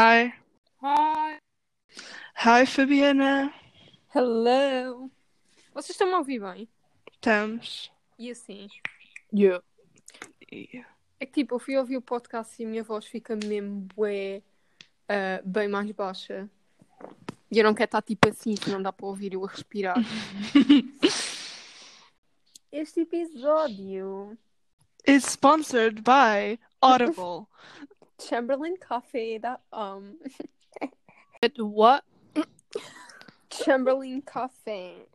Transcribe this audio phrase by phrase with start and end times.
[0.00, 0.32] Hi.
[0.82, 1.36] Hi.
[2.36, 3.52] Hi, Fabiana.
[4.14, 5.10] Hello.
[5.74, 6.66] Vocês estão a ouvir bem?
[7.12, 7.92] Estamos.
[8.18, 8.66] E assim?
[9.30, 9.62] Yeah.
[10.50, 10.82] E-
[11.20, 14.40] É que tipo, eu fui ouvir o podcast e a minha voz fica mesmo bué,
[15.06, 16.48] ah, bem mais baixa.
[17.52, 19.96] E eu não quero estar tipo assim, se não dá para ouvir eu a respirar.
[22.72, 24.38] este episódio
[25.06, 27.46] Is sponsored by Audible.
[28.20, 30.18] Chamberlain Coffee da um,
[31.40, 32.04] But what?
[33.50, 35.06] Chamberlain Coffee.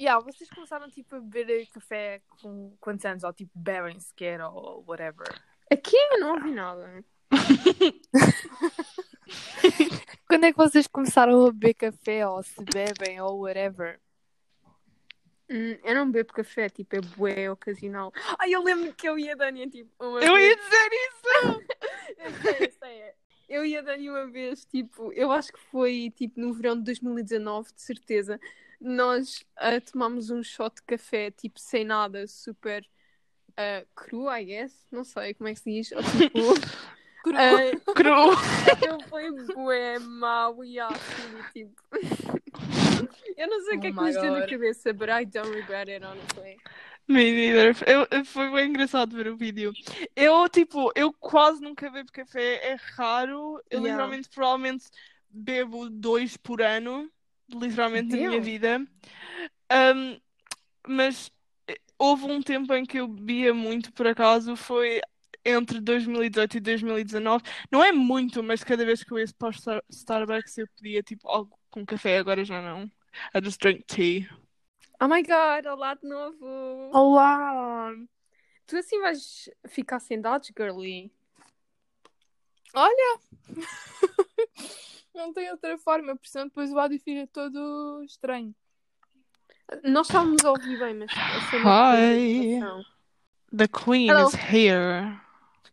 [0.00, 3.24] Yeah, vocês começaram tipo a beber café com quantos anos?
[3.24, 5.26] Ou tipo bebem sequer ou whatever.
[5.70, 7.04] Aqui eu não ouvi nada.
[10.28, 14.00] Quando é que vocês começaram a beber café ou se bebem ou whatever?
[15.48, 18.12] Hum, eu não bebo café, tipo, é bué ocasional.
[18.38, 20.48] Ai, eu lembro que eu e a Dani, tipo, uma Eu vez...
[20.48, 21.65] ia dizer isso!
[22.18, 23.12] Eu sei, eu sei.
[23.48, 26.82] Eu e a Dani uma vez, tipo, eu acho que foi tipo no verão de
[26.82, 28.40] 2019, de certeza.
[28.80, 32.84] Nós ah, tomámos um shot de café, tipo, sem nada, super
[33.56, 34.86] ah, cru, I guess.
[34.90, 35.92] Não sei como é que se diz.
[35.92, 36.38] Ou, tipo,
[37.34, 38.32] ah, Cru.
[38.72, 41.82] aquilo foi bué, mau e ácido, tipo.
[43.36, 45.50] eu não sei o que é Oh que my deu na cabeça, but I don't
[45.50, 46.56] regret it, honestly.
[47.08, 47.76] Me neither.
[47.86, 49.72] Eu, eu- foi bem engraçado ver o vídeo.
[50.14, 52.72] Eu, tipo, eu quase nunca bebo café.
[52.72, 53.60] É raro.
[53.70, 53.88] Eu Yeah.
[53.90, 54.86] literalmente, provavelmente,
[55.30, 57.10] bebo dois por ano.
[57.48, 58.42] Literalmente, na minha Damn.
[58.42, 58.86] vida.
[60.86, 61.30] Mas
[61.68, 64.56] eh, houve um tempo em que eu bebia muito, por acaso.
[64.56, 65.00] Foi
[65.44, 67.44] entre 2018 e 2019.
[67.70, 71.02] Não é muito, mas cada vez que eu ia para o Star- Starbucks eu pedia,
[71.02, 72.18] tipo, algo com café.
[72.18, 72.84] Agora já não.
[73.34, 74.28] I just drink tea.
[74.98, 76.90] Oh my god, olá de novo!
[76.90, 77.92] Olá!
[78.66, 81.12] Tu assim vais ficar sem dados, girly?
[82.74, 83.20] Olha!
[85.14, 88.54] Não tem outra forma, porque senão depois o áudio fica todo estranho.
[89.84, 92.60] Nós estávamos a ouvir bem, mas Hi.
[93.54, 94.28] The Queen Hello.
[94.28, 95.20] is here.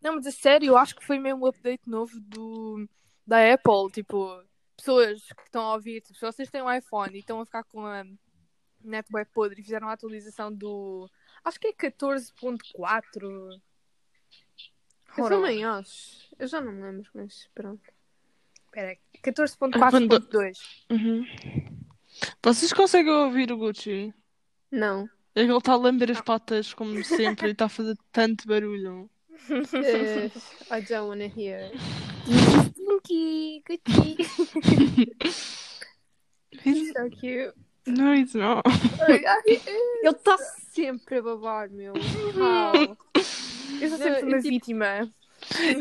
[0.02, 2.90] Não, mas a sério, eu acho que foi mesmo um update novo do,
[3.26, 3.90] da Apple.
[3.94, 4.44] Tipo,
[4.76, 7.64] pessoas que estão a ouvir, tipo, se vocês têm um iPhone e estão a ficar
[7.64, 8.04] com a
[8.86, 11.10] web podre e fizeram a atualização do.
[11.44, 13.62] Acho que é 14.4.
[15.18, 16.28] Eu também acho.
[16.40, 17.82] Eu já não me lembro, mas pronto.
[18.66, 18.98] Espera aí.
[19.76, 20.58] Ah, quando- 14.4.2.
[20.90, 21.26] Uhum.
[22.44, 24.14] Vocês conseguem ouvir o Gucci?
[24.72, 25.08] Não.
[25.36, 29.10] Ele está a lamber as patas como sempre e está a fazer tanto barulho.
[29.50, 30.30] Eh,
[30.72, 31.72] I don't wanna hear.
[33.04, 34.18] Stinky, Gucci.
[36.64, 36.94] He's...
[36.94, 37.54] So cute.
[37.86, 38.64] No, he's not.
[39.46, 41.94] Ele está sempre a babar, meu.
[41.94, 42.98] How?
[43.82, 45.12] Eu sou Não, sempre uma tipo- vítima.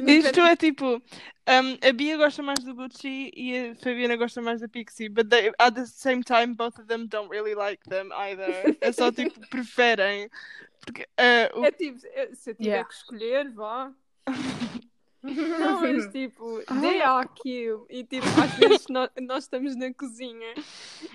[0.08, 4.60] Isto é tipo, um, a Bia gosta mais do Gucci e a Fabiana gosta mais
[4.60, 8.08] da Pixie, but they, at the same time both of them don't really like them
[8.12, 8.76] either.
[8.80, 10.28] É só tipo, preferem.
[10.84, 12.88] Porque uh, o- É tipo, se eu tiver Yeah.
[12.88, 13.92] que escolher, vá.
[15.58, 17.86] Não, mas tipo, they are cute.
[17.88, 20.54] E tipo, às vezes nós, nós estamos na cozinha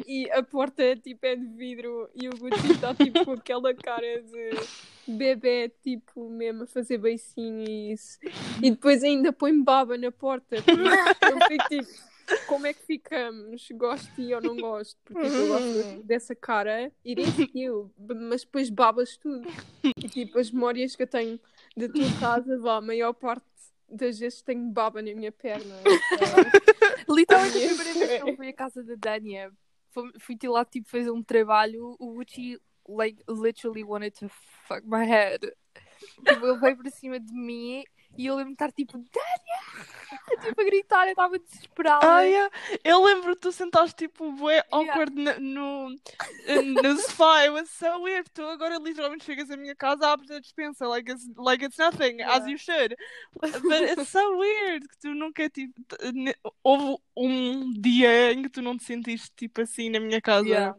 [0.07, 4.21] e a porta tipo é de vidro e o Gucci está tipo com aquela cara
[4.21, 4.51] de
[5.07, 8.19] bebê, tipo, mesmo a fazer beicinho e isso.
[8.61, 10.57] E depois ainda põe baba na porta.
[10.57, 12.07] Eu fico tipo,
[12.47, 13.67] como é que ficamos?
[13.71, 14.97] Gosto ti ou não gosto?
[15.05, 19.47] Porque tipo, eu gosto dessa cara, cute, mas depois babas tudo.
[19.83, 21.39] E tipo, as memórias que eu tenho
[21.75, 23.45] da tua casa, vá, a maior parte
[23.89, 25.75] das vezes tenho baba na minha perna.
[27.07, 29.51] Literalmente, a primeira vez que eu fui à casa da Dania,
[30.19, 34.29] fui- lá tipo fazer um trabalho, o Gucci like, literally wanted to
[34.67, 35.39] fuck my head.
[36.25, 37.83] Tipo, ele veio para cima de mim
[38.17, 39.87] e eu lembro de estar tipo, Dania!
[40.41, 42.05] Tipo, a gritar, eu estava desesperada.
[42.05, 42.51] Ah, yeah.
[42.83, 47.43] Eu lembro que tu sentaste tipo bué awkward na- no, no sofá.
[47.43, 48.29] It was so weird.
[48.33, 52.21] Tu agora literalmente chegas à minha casa, abres a dispensa like it's, like it's nothing,
[52.21, 52.49] as Yeah.
[52.49, 52.95] you should.
[53.39, 55.73] But it's so weird que tu nunca tipo.
[56.63, 60.47] Houve um dia em que tu não te sentiste tipo assim na minha casa.
[60.47, 60.75] Yeah.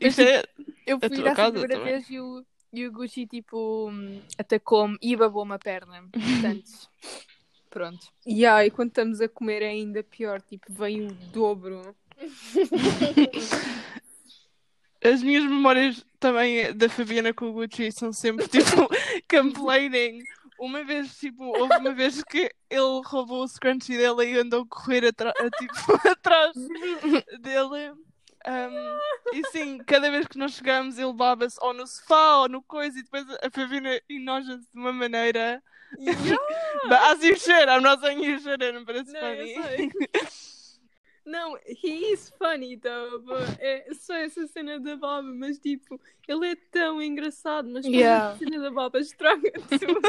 [0.00, 0.42] Isto é.
[0.86, 1.92] Eu A fui tua essa casa primeira também.
[1.94, 6.04] vez e o, e o Gucci tipo hum, atacou-me e babou-me a perna.
[6.12, 6.90] Portanto,
[7.70, 8.06] pronto.
[8.26, 11.94] Yeah, e quando estamos a comer é ainda pior, tipo, vem o dobro.
[15.04, 18.88] As minhas memórias também da Fabiana com o Gucci são sempre tipo
[19.30, 20.22] complaining.
[20.58, 24.66] Uma vez, tipo, houve uma vez que ele roubou o scrunchie dele e andou a
[24.66, 26.52] correr atra tipo, atrás
[27.40, 27.94] dele.
[28.46, 28.98] Um,
[29.32, 32.98] e sim, cada vez que nós chegamos, ele baba-se ou no sofá ou no coisa,
[32.98, 35.62] e depois a Fabiana enoja-se de uma maneira.
[35.98, 36.36] Yeah.
[36.84, 39.92] But as you should, I'm not saying you shouldn't, but it's Não, funny.
[41.26, 46.52] Não, he is funny though, but é só essa cena da baba, mas tipo, ele
[46.52, 48.30] é tão engraçado, mas Yeah.
[48.32, 50.00] a cena da baba estraga tudo.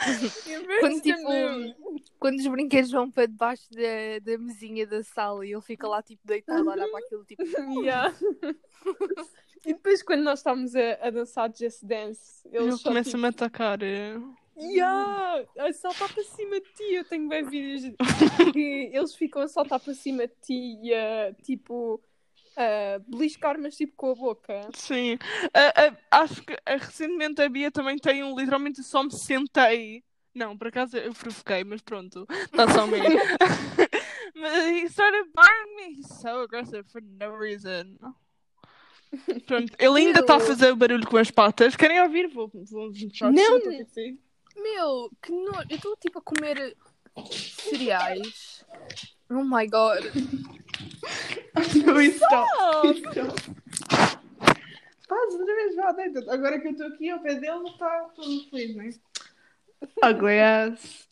[0.80, 5.60] Quando, tipo, quando os brinquedos vão para debaixo da, da mesinha da sala e ele
[5.60, 7.42] fica lá tipo deitado a olhar para aquilo tipo.
[7.82, 8.14] Yeah.
[9.64, 13.28] E depois quando nós estávamos a, a dançar Just Dance, Ele eles só começa-me a
[13.28, 13.82] atacar.
[13.82, 14.18] eh.
[14.56, 16.94] Yeah, a saltar para cima de ti.
[16.94, 17.94] Eu tenho bem vídeos
[18.54, 22.00] que eles ficam a saltar para cima de ti e a tipo
[22.60, 24.68] a beliscar, mas tipo com a boca.
[24.74, 25.18] Sim.
[25.54, 25.72] Ah,
[26.10, 30.04] ah, acho que recentemente a Bia também tem um literalmente só me sentei.
[30.34, 32.26] Não, por acaso eu provoquei, mas pronto.
[32.30, 32.98] Está só me.
[34.34, 35.98] mas he started biting me.
[35.98, 37.96] He's so aggressive for no reason.
[39.46, 41.74] Pronto, ele ainda está a fazer o barulho com as patas.
[41.74, 42.28] Querem ouvir?
[42.28, 43.60] Vou, vou mostrar Não.
[43.60, 44.16] você.
[44.56, 45.66] Meu, que nojo.
[45.68, 46.76] Eu estou tipo a comer
[47.28, 48.64] cereais.
[49.30, 50.04] Oh my god.
[52.10, 52.48] Stop.
[55.08, 56.32] Paz, outra vez, vá, deita.
[56.32, 60.10] Agora que eu estou aqui ao pé dele, está todo feliz, não é?
[60.10, 61.08] Ugly ass.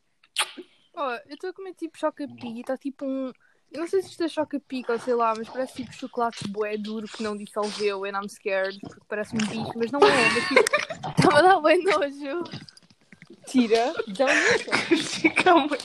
[0.97, 3.32] Oh, eu estou a comer tipo choca-pique e está tipo um.
[3.70, 6.76] Eu não sei se isto é choca-pique ou sei lá, mas parece tipo chocolate bué
[6.76, 10.49] duro que não dissolveu and I'm scared porque parece um bicho, mas não é, mas
[10.49, 10.61] tipo.
[11.19, 12.43] Está-me a dar bem nojo.
[13.49, 14.27] Tira, dá
[15.43, 15.77] Calma.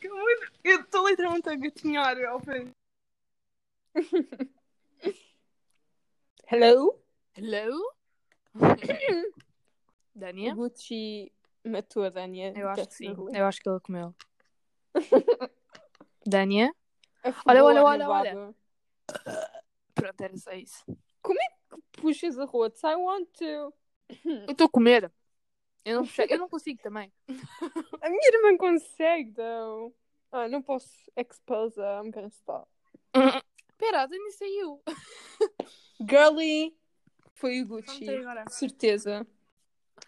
[0.00, 0.26] Calma.
[0.64, 2.66] Eu estou literalmente a gatinhar ao pé.
[6.50, 6.98] Hello?
[7.36, 7.92] Hello?
[8.54, 8.60] O
[10.14, 10.54] Dania?
[10.54, 11.30] Gucci
[11.62, 12.54] matou a Dania.
[12.56, 13.10] Eu acho que sim.
[13.10, 13.38] definitely.
[13.38, 14.14] Eu acho que ele comeu.
[16.26, 16.74] Dania?
[17.22, 18.54] Afogou Olha, olha, olha, baba.
[19.94, 20.84] Pronto, era só isso.
[21.92, 23.74] Puxas a rotes, I want to.
[24.24, 25.12] Eu estou a comer.
[25.84, 27.12] Eu não, eu não consigo também.
[28.02, 29.94] A minha irmã consegue, though.
[30.30, 32.68] Ah, não posso expose I'm gonna stop.
[33.70, 34.82] Espera, a Dani saiu.
[36.00, 36.76] Girly
[37.34, 38.08] foi o Gucci.
[38.08, 38.44] Agora.
[38.50, 39.26] Certeza.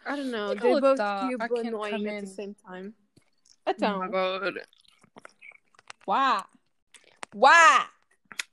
[0.07, 0.55] I don't know.
[0.55, 1.29] They both tá?
[1.29, 2.95] I can't annoying at the same time.
[3.67, 4.69] Então, Agora.
[6.07, 6.49] Uá!
[7.35, 7.91] Uá!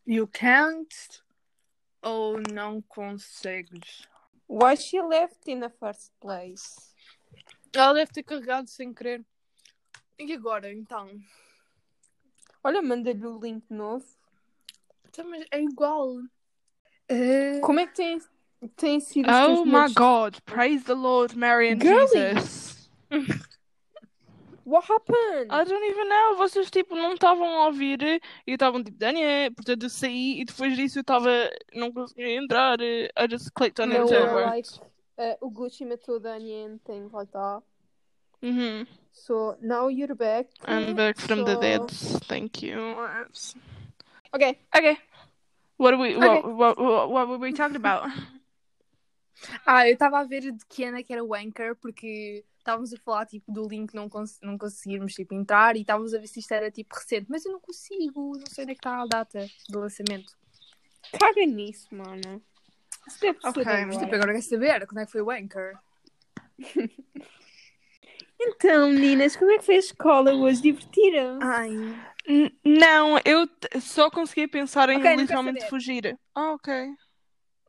[0.05, 1.23] You can't
[2.01, 4.07] ou não consegues?
[4.47, 6.86] Why she left in the first place?
[7.73, 9.23] Ela deve ter carregado sem querer.
[10.19, 11.09] E agora, então?
[12.63, 14.05] Olha, manda-lhe o link novo.
[15.07, 16.17] Então, mas é igual.
[17.07, 18.19] Eh, Como é que tem,
[18.75, 20.37] tem sido Oh my god.
[20.45, 22.07] Praise the Lord, Mary and Girly.
[22.35, 22.89] Jesus.
[24.65, 25.47] What happened?
[25.49, 26.35] I don't even know.
[26.35, 30.75] Vocês, tipo, não estavam a ouvir e estavam, tipo, Daniel, portanto eu saí e depois
[30.75, 31.29] disso eu estava,
[31.73, 32.77] não conseguia entrar.
[32.81, 34.13] I just clicked on No, it.
[34.13, 34.45] uh, over.
[34.47, 34.67] like,
[35.17, 37.63] uh, o Gucci matou a Dani and things like that.
[38.41, 38.87] Mhm.
[39.11, 40.49] So, now you're back.
[40.65, 41.81] I'm back from the so- dead.
[42.27, 42.77] Thank you.
[44.31, 44.59] Ok.
[44.75, 44.97] Okay.
[45.77, 46.15] What are we?
[46.15, 46.27] Okay.
[46.27, 48.09] What, what, what, what were we talking about?
[49.65, 52.97] Ah, eu estava a ver de que Ana que era o Anchor, porque estávamos a
[52.97, 56.39] falar tipo do link não, cons não conseguirmos tipo, entrar e estávamos a ver se
[56.39, 59.05] isto era tipo recente, mas eu não consigo, não sei onde é que está a
[59.05, 60.33] data do lançamento.
[61.19, 62.41] Caga nisso, mano.
[63.09, 63.85] Ser Ok, agora.
[63.87, 65.73] mas Tipo, agora quer saber quando é que foi o Anchor.
[68.39, 70.61] Então, meninas, como é que foi a escola hoje?
[70.61, 71.39] Divertiram?
[71.41, 71.69] Ai.
[72.27, 75.69] N- não, eu t- só conseguia pensar em Ok, não quero literalmente saber.
[75.69, 76.19] fugir.
[76.35, 76.73] Ah, ok.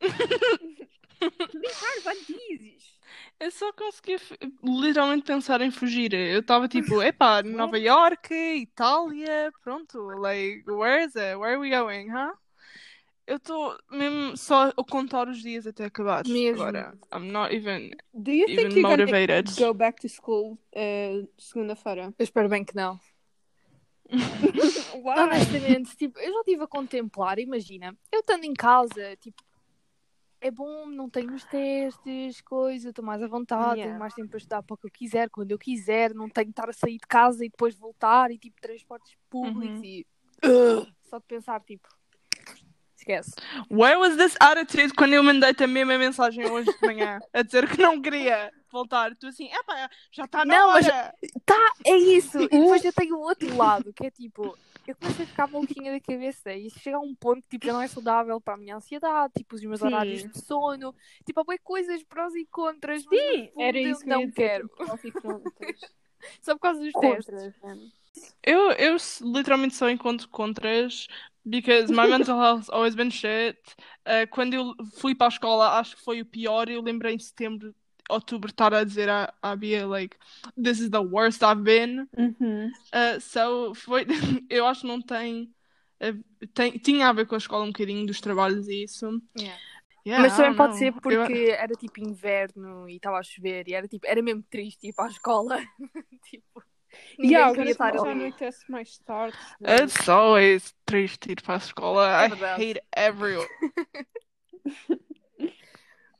[1.20, 2.98] Brincar, vai dizes.
[3.40, 6.12] Eu só conseguia f- literalmente pensar em fugir.
[6.12, 11.36] Eu estava tipo, epá, Nova York, Itália, pronto, like, where is it?
[11.36, 12.34] Where are we going, huh?
[13.28, 16.26] Eu estou mesmo só a contar os dias até acabar.
[16.26, 16.62] Mesmo.
[16.62, 17.90] Agora, I'm not even.
[18.14, 19.54] Do you think Even you're gonna motivated.
[19.58, 22.14] go back to school uh, segunda-feira?
[22.18, 22.98] Eu espero bem que não.
[25.04, 29.42] Honestamente, tipo, eu já estive a contemplar, imagina, eu estando em casa, tipo,
[30.40, 33.90] é bom, não tenho os testes, coisa, estou mais à vontade, Yeah.
[33.90, 36.46] tenho mais tempo para estudar para o que eu quiser, quando eu quiser, não tenho
[36.46, 39.84] que estar a sair de casa e depois voltar e tipo, transportes públicos Uhum.
[39.84, 40.06] e
[40.44, 41.86] Ugh, só de pensar, tipo,
[43.08, 43.32] esquece.
[43.70, 47.68] Where was this attitude quando eu mandei-te a mesma mensagem hoje de manhã a dizer
[47.68, 49.14] que não queria voltar?
[49.16, 51.14] Tu assim, epá, já está na Não, mas- hora.
[51.44, 52.38] Tá, é isso.
[52.40, 55.92] E depois eu tenho o outro lado, que é tipo, eu começo a ficar maluquinha
[55.92, 58.58] da cabeça e chega a um ponto que tipo, já não é saudável para a
[58.58, 59.86] minha ansiedade, tipo, os meus Sim.
[59.86, 64.00] horários de sono, tipo, há bué coisas prós e contras, mas Sim, fundo era isso
[64.04, 64.34] que eu não dizer.
[64.34, 64.70] quero.
[66.42, 67.26] Só por causa dos testes.
[67.26, 67.82] Contras, mano.
[68.42, 71.06] Eu, eu literalmente só encontro contras
[71.44, 73.56] because my mental health's always been shit.
[74.06, 76.68] Uh, quando eu fui para a escola, acho que foi o pior.
[76.68, 77.74] Eu lembrei em setembro,
[78.08, 80.16] outubro estar a dizer à, à Bia, like,
[80.62, 82.08] this is the worst I've been.
[82.16, 82.72] Uhum.
[82.92, 84.06] Uh, so, foi,
[84.48, 85.52] eu acho que não tem,
[86.02, 86.72] uh, tem.
[86.78, 89.20] Tinha a ver com a escola um bocadinho dos trabalhos e isso.
[89.34, 89.56] Yeah.
[90.06, 90.78] Yeah, Mas também pode know.
[90.78, 94.42] ser porque Eu- era tipo inverno e estava a chover e era tipo, era mesmo
[94.44, 95.58] triste ir para a escola.
[96.30, 96.62] tipo,
[97.18, 97.74] ninguém já ali.
[98.10, 99.36] anoitece mais tarde.
[99.60, 102.24] It's always triste ir para a escola.
[102.24, 103.48] É I hate everyone.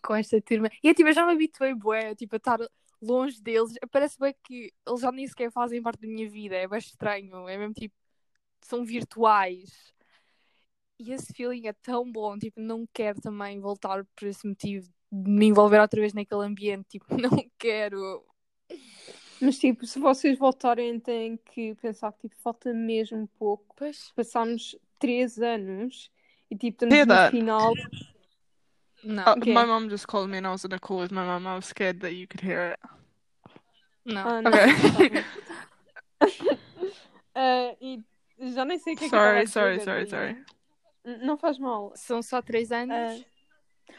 [0.02, 0.70] com esta turma.
[0.82, 2.58] E eu, tipo, eu já me habituei, bué, tipo, a estar
[3.00, 3.75] longe deles.
[3.90, 6.56] Parece bem que eles já nem sequer fazem parte da minha vida.
[6.56, 7.49] É bem estranho.
[7.49, 7.94] É mesmo tipo,
[8.62, 9.92] são virtuais.
[10.99, 12.38] E esse feeling é tão bom.
[12.38, 16.88] Tipo, não quero também voltar por esse motivo de me envolver outra vez naquele ambiente.
[16.88, 18.25] Tipo, não quero.
[19.40, 23.75] Mas tipo, se vocês voltarem, têm que pensar que tipo, falta mesmo pouco.
[23.76, 24.11] Pois.
[24.16, 26.11] Passámos três anos
[26.50, 27.30] e tipo, estamos no that.
[27.30, 27.73] final.
[29.04, 29.54] Não, Uh, Okay.
[29.54, 31.47] My mom just called me and I was in a call with my mom.
[31.47, 32.80] I was scared that you could hear it.
[34.04, 34.26] não.
[34.26, 34.66] Ah, não, Ok.
[35.11, 35.25] bem.
[37.40, 38.02] Ah, e
[38.52, 40.45] já nem sei o que é que eu Sorry, sorry, sorry, sorry.
[41.25, 41.92] Não faz mal.
[41.95, 43.25] São só três anos.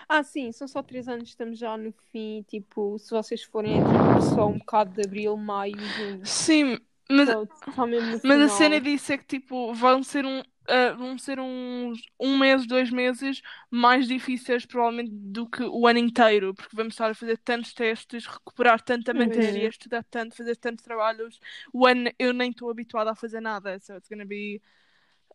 [0.08, 2.44] Ah, sim, são só três anos, estamos já no fim.
[2.44, 6.24] Tipo, se vocês forem, é tipo só um bocado de abril, maio, junho.
[6.24, 6.78] Sim,
[7.10, 7.50] mas, no
[8.24, 10.40] mas a cena disso é que tipo, vão ser um.
[10.42, 13.42] uh, vão ser uns um mês, dois meses
[13.72, 18.26] mais difíceis provavelmente do que o ano inteiro, porque vamos estar a fazer tantos testes,
[18.26, 19.14] recuperar tanta Uhum.
[19.14, 21.40] matéria, estudar tanto, fazer tantos trabalhos.
[21.74, 24.62] O ano eu nem estou habituada a fazer nada, so it's gonna be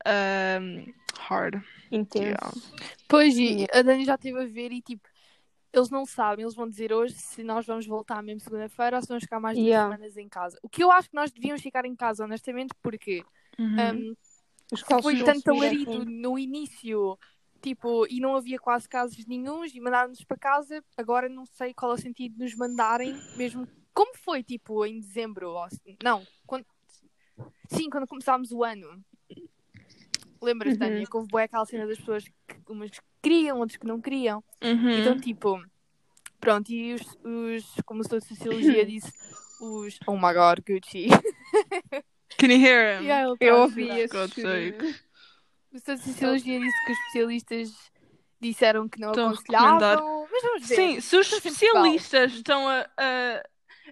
[0.07, 1.63] um, hard.
[1.91, 2.25] Intenso.
[2.25, 2.53] Yeah.
[3.09, 5.09] Pois, e a Dani já esteve a ver e tipo,
[5.73, 9.09] eles não sabem, eles vão dizer hoje se nós vamos voltar mesmo segunda-feira ou se
[9.09, 9.95] vamos ficar mais duas Yeah.
[9.95, 10.59] semanas em casa.
[10.63, 13.25] O que eu acho que nós devíamos ficar em casa, honestamente, porque
[13.59, 14.15] Uhum.
[14.97, 16.05] um, foi tanto alarido assim.
[16.05, 17.19] no início,
[17.63, 20.83] tipo, e não havia quase casos nenhuns e mandaram-nos para casa.
[20.97, 24.99] Agora não sei qual é o sentido de nos mandarem, mesmo como foi, tipo, em
[24.99, 25.69] dezembro, ou
[26.03, 26.67] não, quando,
[27.69, 29.05] sim, quando começámos o ano.
[30.45, 30.79] Lembras, Uhum.
[30.79, 34.01] Tânia, que houve bué aquela cena das pessoas que umas que queriam, outras que não
[34.01, 34.45] queriam.
[34.63, 34.91] Uhum.
[34.91, 35.61] Então, tipo,
[36.41, 39.13] pronto, e os, os como o de Sociologia disse,
[39.61, 41.09] os, oh my god, Gucci.
[42.39, 43.07] Can you hear him?
[43.07, 44.17] Yeah, tá Eu a ouvi esse.
[44.17, 45.97] O Sr.
[45.97, 47.93] de Sociologia disse que os especialistas
[48.41, 50.77] disseram que não Estão aconselhavam, mas vamos ver.
[50.77, 53.43] Sim, se os especialistas estão a, a,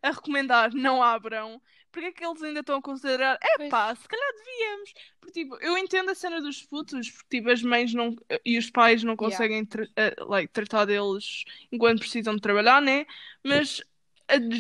[0.03, 1.61] a recomendar não abram,
[1.93, 3.39] porque é que eles ainda estão a considerar?
[3.41, 4.93] É pá, se calhar devíamos.
[5.21, 8.71] Porque, tipo, eu entendo a cena dos putos, porque tipo, as mães não, e os
[8.71, 9.31] pais não Yeah.
[9.31, 13.07] conseguem tra- eh, like, tratar deles enquanto precisam de trabalhar, né?
[13.45, 13.83] Mas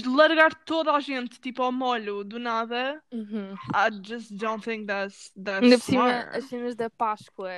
[0.06, 3.54] largar toda a gente tipo ao molho do nada, Uhum.
[3.74, 7.48] I just don't think that's, that's Ainda por cima, as cenas da Páscoa.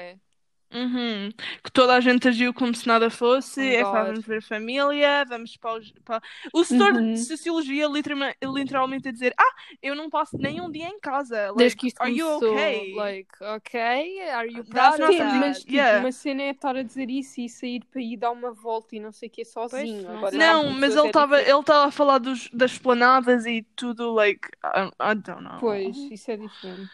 [0.73, 1.31] Uhum.
[1.63, 4.05] Que toda a gente agiu como se nada fosse, Oh, é pá, God.
[4.05, 6.21] vamos ver a família, vamos para, os- para...
[6.53, 7.13] O setor Uhum.
[7.13, 11.53] de Sociologia literalmente, literalmente a dizer ah, eu não passo nem um dia em casa.
[11.55, 12.93] Desde Like, que isto are you começou, okay?
[12.93, 15.35] like, ok, are you That's proud not of Sim, that?
[15.39, 15.97] mas tipo, Yeah.
[15.97, 19.01] uma cena é estar a dizer isso e sair para ir dar uma volta e
[19.01, 20.09] não sei o que sozinho.
[20.11, 20.39] não Agora, sei.
[20.39, 21.41] Não, com mas pessoas ele é estava diferente.
[21.41, 25.61] ele estava a falar dos, das esplanadas e tudo, like, I, I don't know.
[25.61, 26.93] Pois, isso é diferente.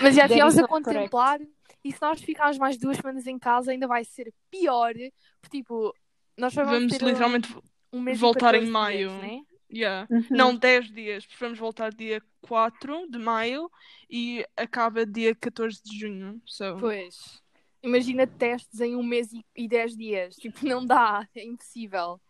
[0.00, 1.14] Mas já That is a not correct.
[1.14, 1.40] contemplar
[1.88, 4.92] e se nós ficarmos mais duas semanas em casa ainda vai ser pior.
[5.40, 5.94] Porque, tipo,
[6.36, 7.56] nós vamos, Vamos ter um- literalmente,
[7.92, 9.08] um e voltar em 14 maio.
[9.10, 9.42] dias, né?
[9.72, 10.06] yeah.
[10.10, 10.24] Uhum.
[10.30, 13.70] Não 10 dias, porque vamos voltar dia 4 de maio
[14.08, 16.40] e acaba dia 14 de junho.
[16.44, 16.76] So.
[16.78, 17.42] Pois.
[17.82, 20.34] Imagina testes em um mês e, e 10 dias.
[20.36, 21.28] Tipo, não dá.
[21.34, 22.20] É impossível.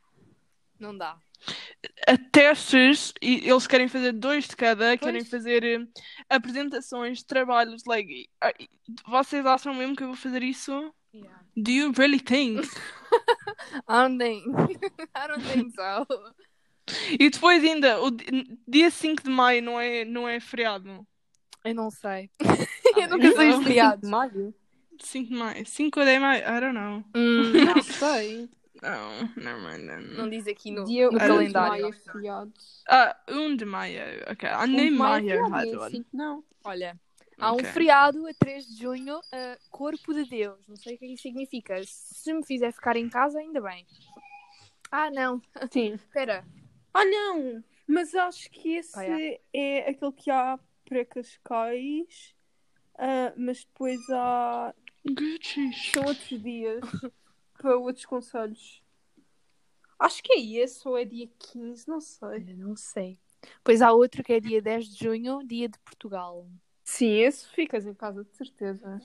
[0.78, 1.18] Não dá.
[2.06, 5.30] A testes e eles querem fazer dois de cada, querem Pois.
[5.30, 5.78] fazer eh,
[6.28, 8.52] apresentações, trabalhos, like, ah,
[9.06, 10.92] vocês acham mesmo que eu vou fazer isso?
[11.56, 12.60] Do you really think?
[13.88, 14.44] I don't think.
[15.16, 16.06] I don't think so.
[17.18, 21.06] e depois ainda, o di- dia 5 de maio não é, não é feriado.
[21.64, 22.30] Eu não sei.
[22.42, 22.46] Ah,
[23.00, 24.08] Eu nunca sei os então, feriados.
[24.08, 24.54] Maio?
[25.00, 25.66] 5 de maio.
[25.66, 26.42] 5 de maio?
[26.42, 27.04] I don't know.
[27.14, 28.48] Hum, Não sei.
[28.82, 30.16] Não, mind then.
[30.16, 31.90] não diz aqui no, Dia no 1 de calendário.
[32.14, 32.48] maio é.
[32.88, 34.00] Ah, 1 de maio.
[34.30, 36.44] Ok, I Um nem de maio maio é cinco não.
[36.64, 36.98] Olha,
[37.38, 37.64] há Ok.
[37.68, 40.58] um feriado a 3 de junho, uh, Corpo de Deus.
[40.68, 41.80] Não sei o que isso significa.
[41.84, 43.86] Se me fizer ficar em casa, ainda bem.
[44.90, 45.40] Ah, não.
[45.72, 45.94] Sim.
[45.94, 46.44] Espera.
[46.94, 47.62] Ah, não!
[47.86, 49.40] Mas acho que esse Ah, é.
[49.52, 52.34] é aquele que há para Cascais,
[52.98, 54.74] ah, mas depois há.
[55.08, 55.72] Gucci.
[55.92, 56.80] São outros dias
[57.56, 58.82] para outros conselhos.
[59.98, 62.28] Acho que é esse ou é dia 15, não sei.
[62.28, 63.18] Olha, não sei.
[63.64, 66.46] Pois há outro que é dia 10 de junho, dia de Portugal.
[66.84, 69.00] Sim, esse ficas em casa, de certeza.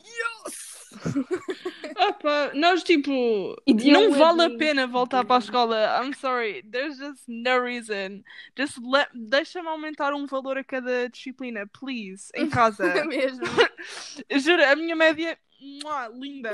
[1.98, 6.02] Opa, nós tipo, E não vale a pena voltar para a escola.
[6.02, 8.24] I'm sorry, there's just no reason.
[8.58, 13.06] Just let, deixa-me aumentar um valor a cada disciplina, please, em casa.
[13.06, 13.46] Mesmo.
[14.40, 15.38] Juro, a minha média,
[15.84, 16.52] mua, linda.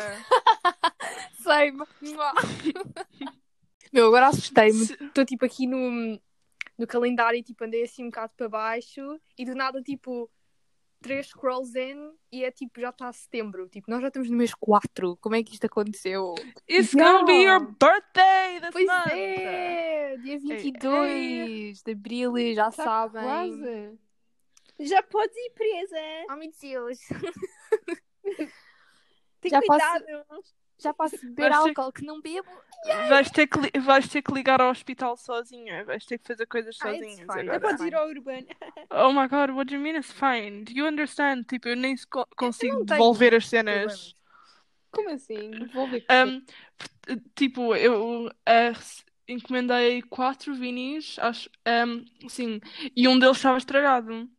[1.39, 1.83] Same.
[3.91, 4.83] Meu, agora assustei-me.
[4.83, 6.19] Estou tipo aqui no,
[6.77, 10.29] no calendário e tipo andei assim um bocado para baixo e do nada tipo
[11.01, 13.67] três scrolls in e é tipo já está setembro.
[13.69, 15.17] Tipo, nós já estamos no mês 4.
[15.17, 16.35] Como é que isto aconteceu?
[16.69, 17.63] It's gonna be Yeah.
[17.65, 19.07] your birthday this Pois month.
[19.11, 20.17] é!
[20.17, 23.23] Dia 22 de abril, já Tá sabem.
[23.23, 23.99] Quase.
[24.79, 25.97] Já podes ir presa.
[26.31, 26.99] Oh meu Deus!
[29.41, 30.43] Tem Já posso- cuidado.
[30.79, 32.47] Já posso beber Vais ter- álcool que não bebo.
[33.09, 35.83] Vais ter, que, vais ter que ligar ao hospital sozinha.
[35.83, 37.15] Vais ter que fazer coisas Ah, fine.
[37.25, 37.59] Já agora.
[37.59, 38.47] podes ir ao urbano.
[38.89, 40.63] Oh my god, what do you mean it's fine?
[40.63, 41.43] Do you understand?
[41.43, 41.95] Tipo, eu nem
[42.37, 44.15] consigo tenho devolver as cenas.
[44.91, 45.51] Como assim?
[45.51, 46.41] Devolver Um,
[47.35, 52.61] tipo, eu ah, rece- encomendei quatro vinis, acho, um, sim,
[52.95, 54.29] e um deles estava estragado.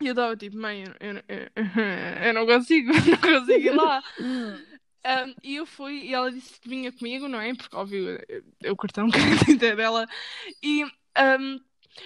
[0.00, 1.50] E eu estava tipo, mãe, eu, eu, eu-
[2.26, 4.02] eu não consigo, não consigo ir lá.
[5.06, 7.54] Um, e eu fui, e ela disse que vinha comigo, não é?
[7.54, 10.06] Porque, óbvio, eu- eu cartão crédito é dela.
[10.62, 11.60] E, um,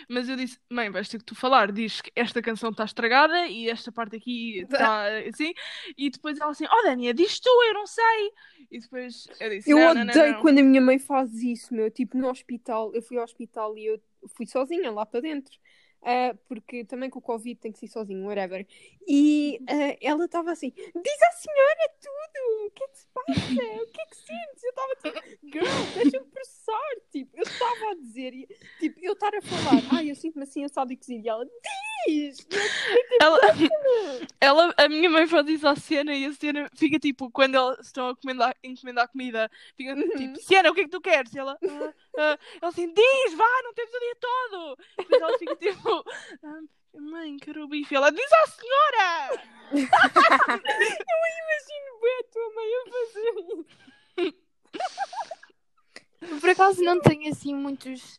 [0.08, 1.72] mas eu disse, mãe, vais ter que tu falar.
[1.72, 5.52] Diz que esta canção está estragada e esta parte aqui está assim.
[5.96, 8.32] E depois ela assim, oh Dania, diz tu, eu não sei.
[8.70, 10.40] E depois eu disse, Eu não, não, não, odeio não.
[10.40, 11.90] quando a minha mãe faz isso, meu.
[11.90, 14.00] Tipo, no hospital, eu fui ao hospital e eu
[14.36, 15.52] fui sozinha lá para dentro.
[16.06, 18.66] Ah, porque também com o Covid tem que ser sozinho, whatever.
[19.08, 22.66] E ah, ela estava assim: diz à senhora tudo!
[22.66, 23.30] O que é que se passa?
[23.32, 24.64] O que é que sentes?
[24.64, 26.94] Eu estava tipo, girl, deixa-me processar.
[27.10, 28.32] Tipo, eu estava a dizer,
[28.78, 31.24] tipo, eu estar a falar, ai, eu sinto-me assim assado e cozido.
[31.24, 31.83] E ela, diz!
[33.20, 33.38] Ela,
[34.40, 37.86] ela, a minha mãe faz isso à Siena e a Siena fica tipo, quando elas
[37.86, 40.08] estão a encomendar, encomendar comida, fica Uhum.
[40.16, 41.32] tipo, Siena, o que é que tu queres?
[41.34, 44.76] E ela, "Ah, ah." ela assim, diz, vá, não temos o dia todo.
[44.98, 46.04] Depois ela fica tipo,
[46.42, 46.60] "Ah,
[47.00, 47.94] mãe, quero o bife.
[47.94, 49.42] E ela diz à senhora!
[51.34, 53.32] Imagino bem a tua mãe a fazer
[54.20, 54.44] isso.
[56.40, 58.18] Por acaso não tenho assim muitos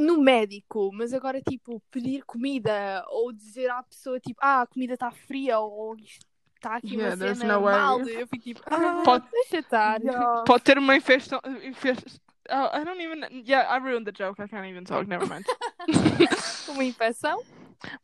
[0.00, 4.94] no médico, mas agora tipo pedir comida ou dizer à pessoa tipo, ah, a comida
[4.94, 7.74] está fria ou isto está aqui Yeah, uma cena no way.
[7.74, 8.00] mal.
[8.00, 10.00] Eu fico tipo, ah, Pode- deixa estar.
[10.46, 11.40] Pode ter uma infestação.
[11.62, 12.18] infest-
[12.52, 13.44] Oh, I don't even.
[13.46, 14.42] Yeah, I ruined the joke.
[14.42, 15.06] I can't even talk.
[15.06, 15.44] Never mind.
[16.68, 17.40] Uma infecção?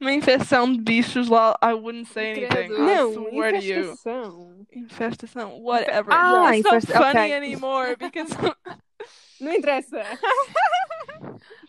[0.01, 1.59] Uma infecção de bichos lá.
[1.61, 2.69] I wouldn't say anything.
[2.69, 2.75] Credo.
[2.75, 4.67] I Não, swear to you.
[4.73, 5.59] infestação.
[5.61, 6.13] Whatever.
[6.15, 7.33] Ah, It's not funny ok.
[7.33, 8.33] anymore because.
[9.41, 10.01] Não interessa.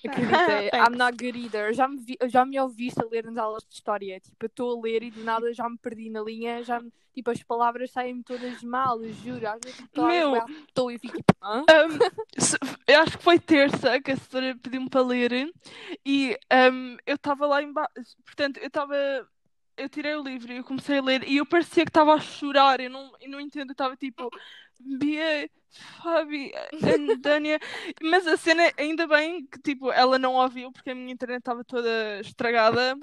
[0.05, 0.69] Acreditei.
[0.73, 1.73] I'm not good either.
[1.73, 4.19] Já me, vi- já me ouviste a ler nas aulas de história.
[4.19, 6.63] Tipo, eu estou a ler e de nada já me perdi na linha.
[6.63, 9.47] Já me- tipo, as palavras saem-me todas mal, eu juro.
[9.47, 10.33] Às vezes estou Meu.
[10.73, 11.62] toa e fico tipo, hã?
[11.62, 15.51] Um, eu acho que foi terça que a senhora pediu-me para ler
[16.05, 16.38] e
[16.71, 17.91] um, eu estava lá embaixo.
[18.25, 18.95] Portanto, eu estava.
[19.75, 22.19] Eu tirei o livro e eu comecei a ler e eu parecia que estava a
[22.19, 22.79] chorar.
[22.79, 23.69] Eu não, eu não entendo.
[23.69, 24.29] Eu estava tipo.
[24.79, 25.49] Bia,
[26.01, 26.51] Fabi,
[26.83, 27.59] and Dania.
[28.01, 31.63] Mas a cena, ainda bem que tipo, ela não ouviu porque a minha internet estava
[31.63, 32.95] toda estragada.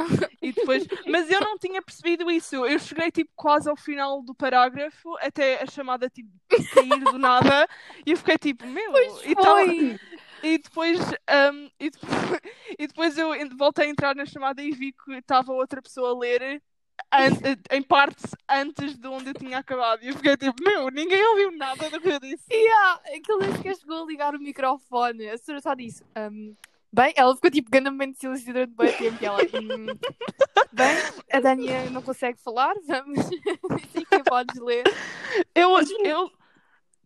[0.42, 0.86] E depois.
[1.06, 2.64] Mas eu não tinha percebido isso.
[2.66, 6.30] Eu cheguei tipo quase ao final do parágrafo até a chamada tipo
[6.74, 7.66] cair do nada.
[8.06, 8.92] E eu fiquei tipo, meu,
[9.24, 10.00] e, tava- Foi!
[10.42, 12.10] e depois, um, e, depois
[12.78, 16.18] e depois eu voltei a entrar na chamada e vi que estava outra pessoa a
[16.18, 16.62] ler
[17.70, 20.02] em partes antes de onde eu tinha acabado.
[20.02, 22.44] E eu fiquei tipo, meu, ninguém ouviu nada do que eu disse.
[22.52, 25.28] Yeah, aquele nem sequer chegou a ligar o microfone.
[25.28, 26.02] A senhora só disse.
[26.16, 26.54] "Hum,
[26.92, 29.18] bem, ela ficou tipo ganamente silêncio durante bem tempo.
[29.22, 29.38] E ela.
[29.42, 29.86] "Hum,
[30.72, 30.96] bem,
[31.32, 33.18] a Dania não consegue falar, vamos.
[33.92, 34.84] Sim, que podes ler.
[35.54, 35.70] Eu
[36.04, 36.30] eu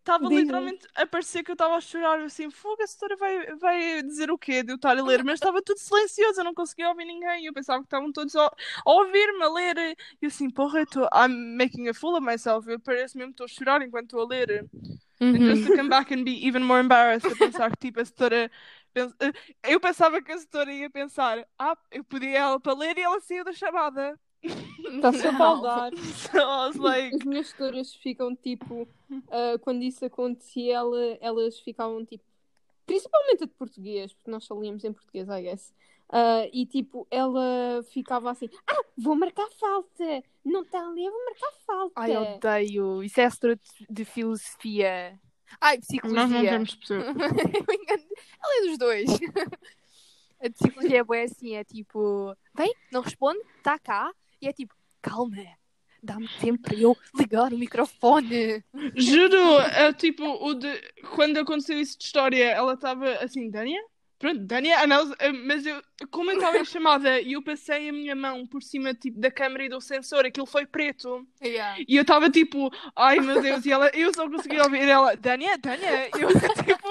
[0.08, 2.18] estava literalmente a parecer que eu estava a chorar.
[2.20, 5.22] Eu assim, fogo, a senhora vai, vai dizer o quê de eu estar a ler?
[5.24, 7.46] Mas estava tudo silencioso, eu não conseguia ouvir ninguém.
[7.46, 9.78] Eu pensava que estavam todos a, a ouvir-me a ler.
[9.78, 12.68] E eu assim, porra, eu tô, I'm making a fool of myself.
[12.70, 14.68] Eu parece mesmo que estou a chorar enquanto estou a ler.
[15.32, 18.04] And just to come back and be even more embarrassed a pensar que tipo a
[18.04, 18.50] setora
[18.94, 19.32] pens- eh,
[19.64, 23.20] eu pensava que a setora ia pensar ah, eu pedi ela para ler e ela
[23.20, 24.18] saiu da chamada
[25.02, 25.92] A baldar.
[25.96, 28.88] so I was like As minhas tutoras ficam tipo,
[29.30, 32.24] ah, quando isso acontecia, ela- elas ficavam tipo,
[32.86, 35.72] principalmente a de português, porque nós só líamos em português, I guess.
[36.10, 41.24] Ah, e tipo, ela ficava assim: Ah, vou marcar falta, não está a ler, vou
[41.26, 41.92] marcar falta.
[42.00, 43.02] Ai, eu odeio.
[43.02, 45.20] Isso é a setora de- filosofia.
[45.60, 46.50] Ai, nós não psicologia.
[46.50, 48.08] temos pessoa Eu engano-
[48.42, 49.06] Ela é dos dois.
[50.40, 54.74] A psicologia é bué assim, é tipo, bem, não responde, está cá, e é tipo,
[55.02, 55.36] calma,
[56.02, 58.64] dá-me tempo para eu ligar o microfone.
[58.94, 60.80] Juro, é tipo, de,
[61.14, 63.80] quando aconteceu isso de história, ela estava assim, Dania?
[64.18, 67.92] Pronto, I was- eh, mas eu, como eu estava em chamada e eu passei a
[67.92, 71.24] minha mão por cima tipo, da câmera e do sensor, aquilo foi preto.
[71.40, 71.80] Yeah.
[71.86, 75.56] E eu estava tipo, ai meu Deus, e ela, eu só conseguia ouvir ela, Dania,
[75.58, 76.28] Dania, e eu
[76.64, 76.88] tipo,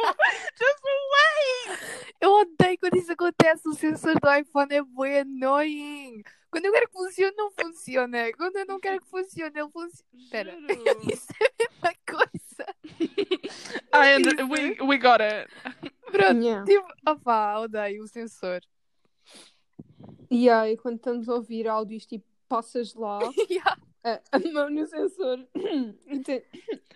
[0.57, 2.15] just wait!
[2.21, 3.67] Eu odeio quando isso acontece.
[3.67, 6.23] O sensor do iPhone é bem annoying.
[6.49, 8.31] Quando eu quero que funcione, não funciona.
[8.37, 10.03] Quando eu não quero que funcione, ele funciona.
[10.17, 11.01] Espera, Juro.
[11.13, 12.75] isso é a mesma coisa.
[13.93, 15.47] I under- we, we got it.
[16.11, 16.65] Pronto, Yeah.
[16.65, 18.61] tipo, opá, odeio o sensor.
[20.29, 23.77] E aí, quando estamos a ouvir áudios, tipo, passas lá Yeah.
[24.03, 25.45] a, a mão no sensor
[26.07, 26.45] e, te...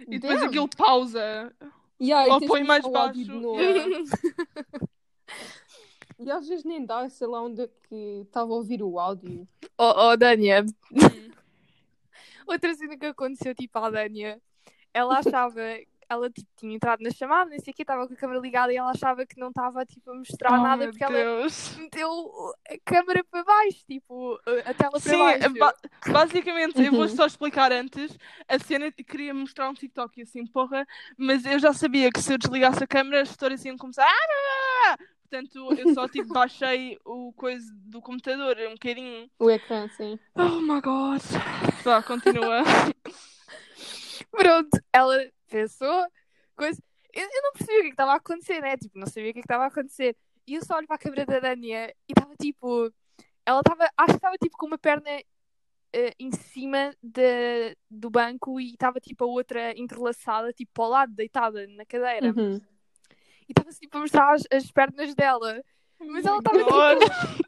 [0.07, 0.47] E depois Damn.
[0.47, 1.53] aquilo pausa.
[1.99, 3.61] E aí, ou põe mais começar o áudio baixo.
[3.61, 4.03] Yeah.
[6.23, 9.47] E às vezes nem dá, sei lá onde é que estava a ouvir o áudio.
[9.75, 10.63] Oh, oh Dania.
[12.45, 14.39] Outra cena que aconteceu, tipo, à Dania,
[14.93, 15.59] ela achava,
[16.11, 18.73] ela tipo, tinha entrado na chamada, nem sei o que, estava com a câmera ligada
[18.73, 21.75] e ela achava que não estava tipo, a mostrar Oh, nada porque ela Deus.
[21.77, 25.57] meteu a câmera para baixo, tipo, a tela para Sim, baixo.
[25.57, 25.75] ba-
[26.07, 27.15] basicamente, eu vou Uhum.
[27.15, 28.17] só explicar antes.
[28.47, 30.85] A cena queria mostrar um TikTok e assim, porra,
[31.17, 34.05] mas eu já sabia que se eu desligasse a câmera, as histórias iam começar.
[34.05, 39.29] "Ah!" Portanto, eu só tipo baixei o coisa do computador um bocadinho.
[39.39, 40.19] O ecrã, sim.
[40.35, 41.21] Oh my god.
[41.85, 42.63] Vá, continua.
[44.31, 45.17] Pronto, ela
[45.51, 46.07] pensou,
[46.55, 46.81] coisa.
[47.13, 48.77] Eu, eu não percebi o que é que estava a acontecer, né?
[48.77, 50.15] Tipo, não sabia o que é que estava a acontecer.
[50.47, 52.91] E eu só olho para a câmera da Dania e estava tipo.
[53.45, 53.89] Ela estava.
[53.97, 55.09] Acho que estava tipo com uma perna
[55.93, 60.89] eh, em cima de, do banco e estava tipo a outra entrelaçada, tipo para o
[60.89, 62.33] lado, deitada na cadeira.
[62.35, 62.61] Uhum.
[63.47, 65.61] E estava tipo a mostrar as, as pernas dela.
[66.07, 66.75] Mas ela estava tipo,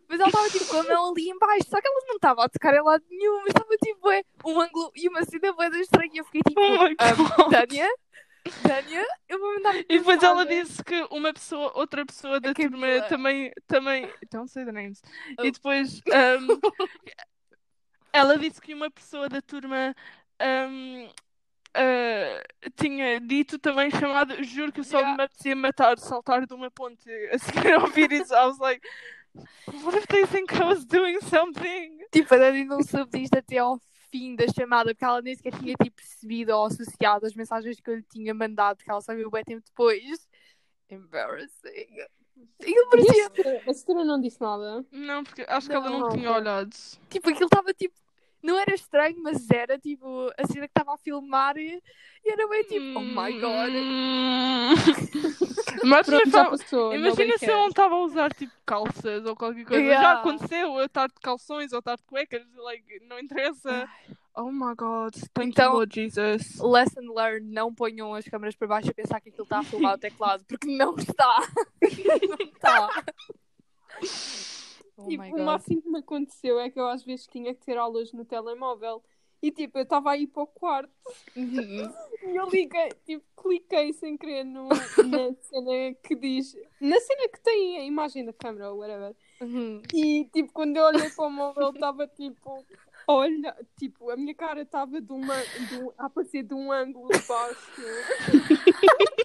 [0.07, 2.45] mas ela estava tipo com a mão ali em baixo, só que ela não estava
[2.45, 5.79] a tocar em lado nenhum, mas estava tipo é, um ângulo e uma cena da
[5.79, 6.11] estranha.
[6.13, 7.49] E eu fiquei tipo, Oh my "Ah.
[7.49, 7.89] Tânia,
[8.61, 12.51] Tânia, eu vou mandar E depois ela mensagem." disse que uma pessoa, outra pessoa da
[12.51, 15.01] A turma também, também, don't say the names.
[15.39, 15.45] Oh.
[15.45, 16.59] E depois um,
[18.11, 19.95] ela disse que uma pessoa da turma
[20.41, 21.09] um,
[21.75, 25.17] uh, tinha dito também chamado, juro que eu só Yeah.
[25.17, 28.33] me apetecia matar, saltar de uma ponte a seguir a ouvir isso.
[28.33, 28.85] I was like,
[29.83, 31.99] what if they think I was doing something?
[32.11, 33.79] Tipo, a Dani não soube disto até ao
[34.11, 37.89] fim da chamada, porque ela nem sequer tinha tipo, percebido ou associado as mensagens que
[37.89, 40.27] eu lhe tinha mandado, porque ela só viu bem tempo depois.
[40.89, 42.03] Embarrassing.
[42.59, 44.85] Aquilo E parecia, a senhora- a senhora não disse nada.
[44.91, 46.69] Não, porque acho que ela não Não, tinha olhado.
[47.09, 47.95] tipo, aquilo estava tipo,
[48.43, 51.81] não era estranho, mas era tipo, a cena que estava a filmar e,
[52.25, 53.73] e era bem tipo, oh my god.
[55.85, 56.95] Mas Pronto, já passou.
[56.95, 59.83] Imagina se eu não estava a usar tipo calças ou qualquer coisa.
[59.83, 60.19] Já Yeah.
[60.19, 63.89] aconteceu eu estar de calções ou estar de cuecas, like, não interessa.
[64.35, 66.59] Oh my god, thank Então- you, Lord Jesus.
[66.59, 69.95] Lesson learned, não ponham as câmeras para baixo a pensar que aquilo está a filmar
[69.95, 71.47] o teclado, porque não está.
[72.29, 73.03] não está.
[74.97, 77.77] Oh Tipo, o máximo que me aconteceu é que eu às vezes tinha que ter
[77.77, 79.03] aulas no telemóvel.
[79.41, 80.89] E tipo, eu estava aí para o quarto
[81.35, 81.43] Uhum.
[82.23, 86.55] e eu liguei, tipo, cliquei sem querer no, na cena que diz.
[86.79, 89.13] Na cena que tem a imagem da câmera ou whatever.
[89.41, 89.81] Uhum.
[89.93, 92.65] E tipo, quando eu olhei para o móvel, estava tipo.
[93.05, 95.35] Olha, tipo, a minha cara estava de uma,
[95.67, 97.81] de um, a aparecer de um ângulo baixo.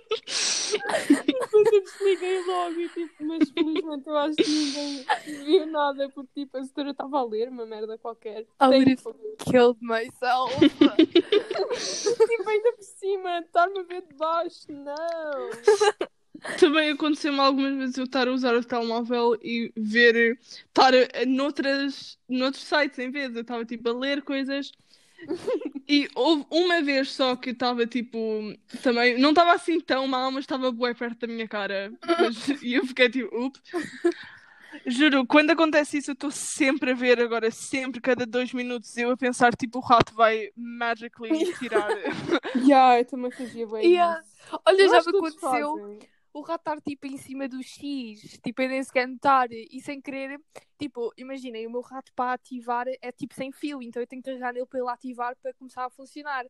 [1.27, 5.05] depois eu desliguei logo e tipo, mas felizmente eu acho que ninguém
[5.45, 8.43] viu nada porque tipo, a senhora estava a ler uma merda qualquer.
[8.61, 9.15] I would have
[9.51, 10.53] killed myself.
[12.27, 15.51] Tipo, ainda por cima, estar-me a ver de baixo, não.
[16.59, 22.17] Também aconteceu-me algumas vezes eu estar a usar o telemóvel e ver, estar a- noutras,
[22.29, 23.35] noutros sites em vez.
[23.35, 24.71] Eu estava tipo a ler coisas.
[25.89, 28.19] E houve uma vez só que estava tipo,
[28.83, 31.91] também, não estava assim tão mal, mas estava bué perto da minha cara.
[32.19, 33.63] Mas- e eu fiquei tipo, ups.
[34.87, 39.11] Juro, quando acontece isso, eu estou sempre a ver agora, sempre, cada dois minutos, eu
[39.11, 41.89] a pensar, tipo, o rato vai magically tirar.
[42.55, 44.21] Yeah, eu também fazia bem Yeah.
[44.21, 44.61] isso.
[44.67, 45.99] Olha, Eu já me aconteceu fazem.
[46.33, 50.01] O rato estar tipo em cima do X, tipo, eu nem sequer notar e sem
[50.01, 50.41] querer,
[50.79, 54.29] tipo, imaginem, o meu rato para ativar é tipo sem fio, então eu tenho que
[54.29, 56.47] carregar nele para ele ativar para começar a funcionar.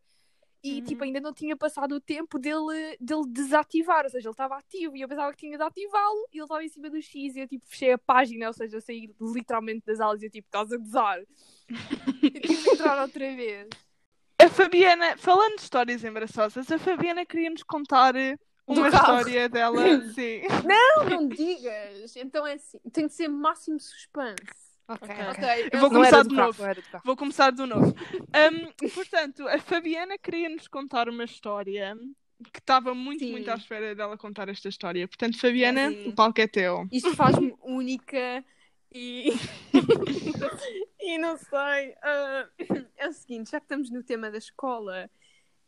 [0.63, 0.85] E Uhum.
[0.85, 4.97] tipo, ainda não tinha passado o tempo dele, dele desativar, ou seja, ele estava ativo
[4.97, 7.41] e eu pensava que tinha de ativá-lo e ele estava em cima do X e
[7.41, 10.49] eu tipo fechei a página, ou seja, eu saí literalmente das aulas e eu tipo,
[10.49, 11.21] estás a gozar.
[12.23, 13.69] e tive de entrar outra vez.
[14.41, 18.15] A Fabiana, falando de histórias embaraçosas, a Fabiana queria-nos contar
[18.69, 19.19] uma carro.
[19.19, 20.01] história dela.
[20.13, 20.43] Sim.
[20.65, 22.17] Não, não digas.
[22.17, 24.69] Então é assim, tem que ser máximo suspense.
[24.89, 25.15] Ok,
[25.71, 26.75] Eu vou começar do de carro, novo.
[26.75, 27.01] do.
[27.05, 27.95] Vou começar de novo.
[27.95, 31.95] Um, portanto, a Fabiana queria nos contar uma história
[32.53, 33.33] que estava muito, Sim.
[33.33, 35.07] muito à espera dela contar esta história.
[35.07, 36.09] Portanto, Fabiana, Sim.
[36.09, 36.87] o palco é teu.
[36.91, 38.43] Isto faz-me única
[38.91, 39.33] e.
[41.01, 41.95] e não sei.
[42.03, 42.49] ah,
[42.97, 45.11] é o seguinte, já que estamos no tema da escola,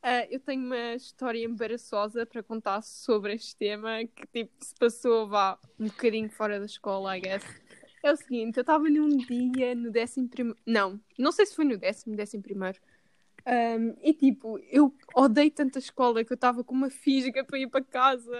[0.03, 5.29] ah, eu tenho uma história embaraçosa para contar sobre este tema que tipo se passou
[5.29, 7.45] vá um bocadinho fora da escola, I guess.
[8.03, 10.59] É o seguinte, eu estava num dia no décimo primeiro.
[10.67, 12.79] Não, não sei se foi no décimo, décimo primeiro.
[13.45, 17.59] Ahm, e tipo, eu odeio tanto a escola que eu estava com uma fisga para
[17.59, 18.39] ir para casa.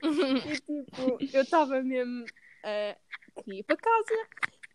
[0.46, 2.24] e tipo, eu estava mesmo
[2.64, 2.96] a
[3.42, 4.28] queria ir para casa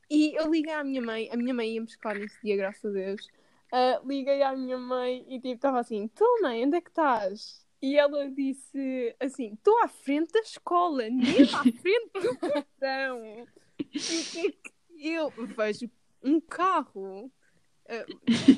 [0.09, 1.29] e eu liguei à minha mãe.
[1.31, 3.27] A minha mãe ia me buscar nesse dia, graças a Deus.
[3.71, 7.65] Ah, liguei à minha mãe e tipo, estava assim: Tu, mãe, onde é que estás?
[7.81, 13.47] E ela disse assim: Estou à frente da escola, mesmo à frente do portão.
[14.95, 15.89] E é eu vejo
[16.23, 17.31] um carro.
[17.89, 18.05] ah,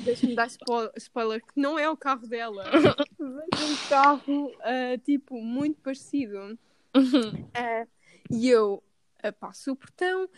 [0.04, 2.64] Deixa-me dar spo- spoiler que não é o carro dela.
[2.70, 6.58] Vejo um carro ah, tipo muito parecido.
[7.54, 7.86] Ah,
[8.30, 8.82] e eu
[9.38, 10.28] passo o portão.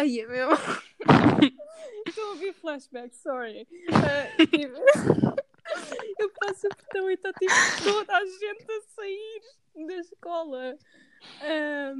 [0.00, 0.48] Aí é meu.
[2.08, 3.66] Estou a ouvir flashback, sorry.
[3.66, 4.78] Tipo,
[6.18, 7.52] eu passo o portão e está tipo
[7.84, 9.42] toda a gente a sair
[9.86, 10.78] da escola.
[11.42, 11.92] Ah,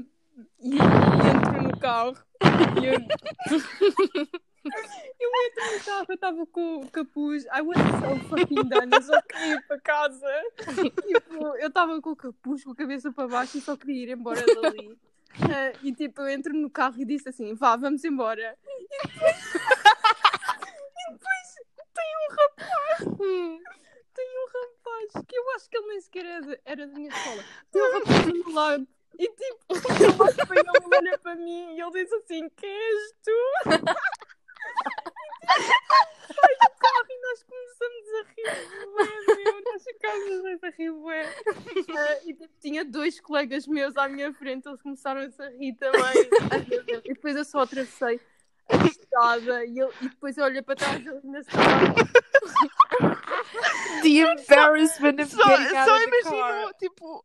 [0.60, 2.16] e eu entro no carro.
[2.80, 2.94] E eu...
[5.20, 7.44] eu entro no carro, eu estava com o capuz.
[7.54, 8.90] I was so fucking done.
[8.94, 10.26] Eu só queria ir para casa.
[10.56, 14.10] Tipo, eu estava com o capuz, com a cabeça para baixo e só queria ir
[14.16, 14.98] embora dali.
[15.34, 18.56] Ah, e tipo, eu entro no carro e disse assim: vá, vamos embora.
[18.64, 19.36] E depois,
[20.96, 21.48] e depois
[21.94, 22.98] tem um rapaz.
[24.12, 27.08] Tem um rapaz que eu acho que ele nem sequer era, de- era da minha
[27.08, 27.44] escola.
[27.70, 28.88] Tem um rapaz do meu lado.
[29.18, 29.74] E tipo,
[30.54, 33.30] ele olha para mim e ele diz assim: Quem és tu?
[33.64, 35.39] Sai do carro e
[37.30, 38.50] nós começamos a rir.
[38.92, 41.34] Bué, meu, nós ficámos a rir, bué.
[42.24, 46.00] E tipo, tinha dois colegas meus à minha frente, eles começaram a rir também.
[47.04, 48.20] E depois eu só atravessei
[48.72, 51.66] a estrada e, ele, e depois eu olhei para trás e ele ainda estava.
[54.02, 56.74] The embarrassment of Só, getting out só of the imagino, car.
[56.74, 57.24] tipo,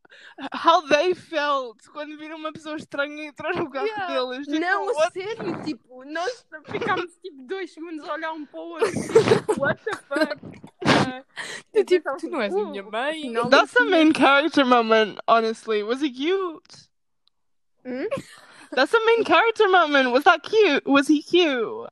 [0.54, 4.08] how they felt quando viram uma pessoa estranha entrar no carro Yeah.
[4.14, 4.46] deles.
[4.48, 5.14] Tipo, Não, a what?
[5.14, 8.92] sério, tipo, nós ficámos tipo dois segundos a olhar um para o outro.
[8.92, 10.40] Tipo, what the fuck?
[10.88, 11.24] Ah,
[11.74, 15.18] Eu, tipo, tu não és a "Uh, minha mãe." afinal, That's não main character moment,
[15.28, 15.82] honestly.
[15.84, 16.90] Was it cute?
[17.84, 18.06] Hmm?
[18.72, 20.12] That's a main character moment.
[20.12, 20.86] Was that cute?
[20.86, 21.90] Was he cute?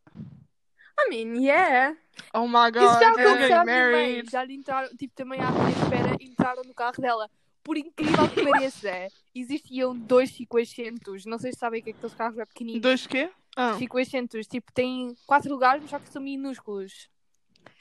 [1.00, 1.94] I mean, yeah.
[2.34, 4.30] Oh my Isso god, já they're aconteceu married.
[4.32, 7.30] Já lhe entraram, tipo, também à minha espera, entraram no carro dela.
[7.64, 11.26] Por incrível que pareça, existiam dois 500.
[11.26, 12.82] Não sei se sabem o que é aqueles carros é pequeninos.
[12.82, 13.30] Dois quê?
[13.56, 17.08] Ah, 500, tipo, têm quatro lugares, mas só que são minúsculos.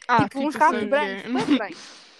[0.07, 2.12] ah tipo, uns carros o brancos, bem brancos.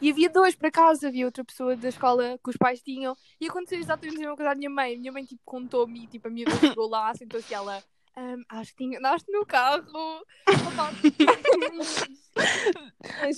[0.00, 3.16] E havia dois para casa, havia outra pessoa da escola que os pais tinham.
[3.40, 4.94] E aconteceu exatamente a mesma coisa à minha mãe.
[4.94, 7.82] A minha mãe, tipo, contou-me, tipo, a minha mãe chegou lá, sentou-se ela...
[8.18, 10.24] "Ahm, acho que tinha, andaste no carro.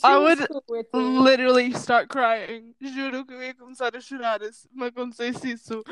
[0.02, 0.48] I would
[0.92, 2.74] Não, literally start crying.
[2.80, 5.82] Juro que eu ia começar a chorar se me acontecesse isso.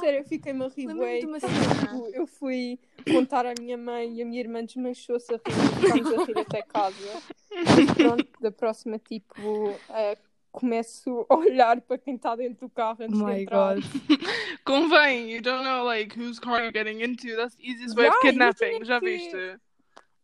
[0.00, 1.86] sério, eu fiquei-me a rir, Lembro-me bué, de uma porque, cena.
[1.92, 2.78] tipo, Eu fui
[3.10, 5.54] contar à minha mãe e a minha irmã desmanchou-se a rir.
[5.80, 7.22] Ficámos a rir até casa.
[7.50, 10.16] Mas pronto, da próxima, tipo, eh,
[10.60, 13.74] começo a olhar para quem está dentro do carro antes de my entrar.
[13.74, 13.84] God.
[14.64, 17.36] Convém, you don't know like whose car you're getting into.
[17.36, 18.76] That's the easiest way of Yeah, kidnapping.
[18.76, 19.60] imagina Já que- viste?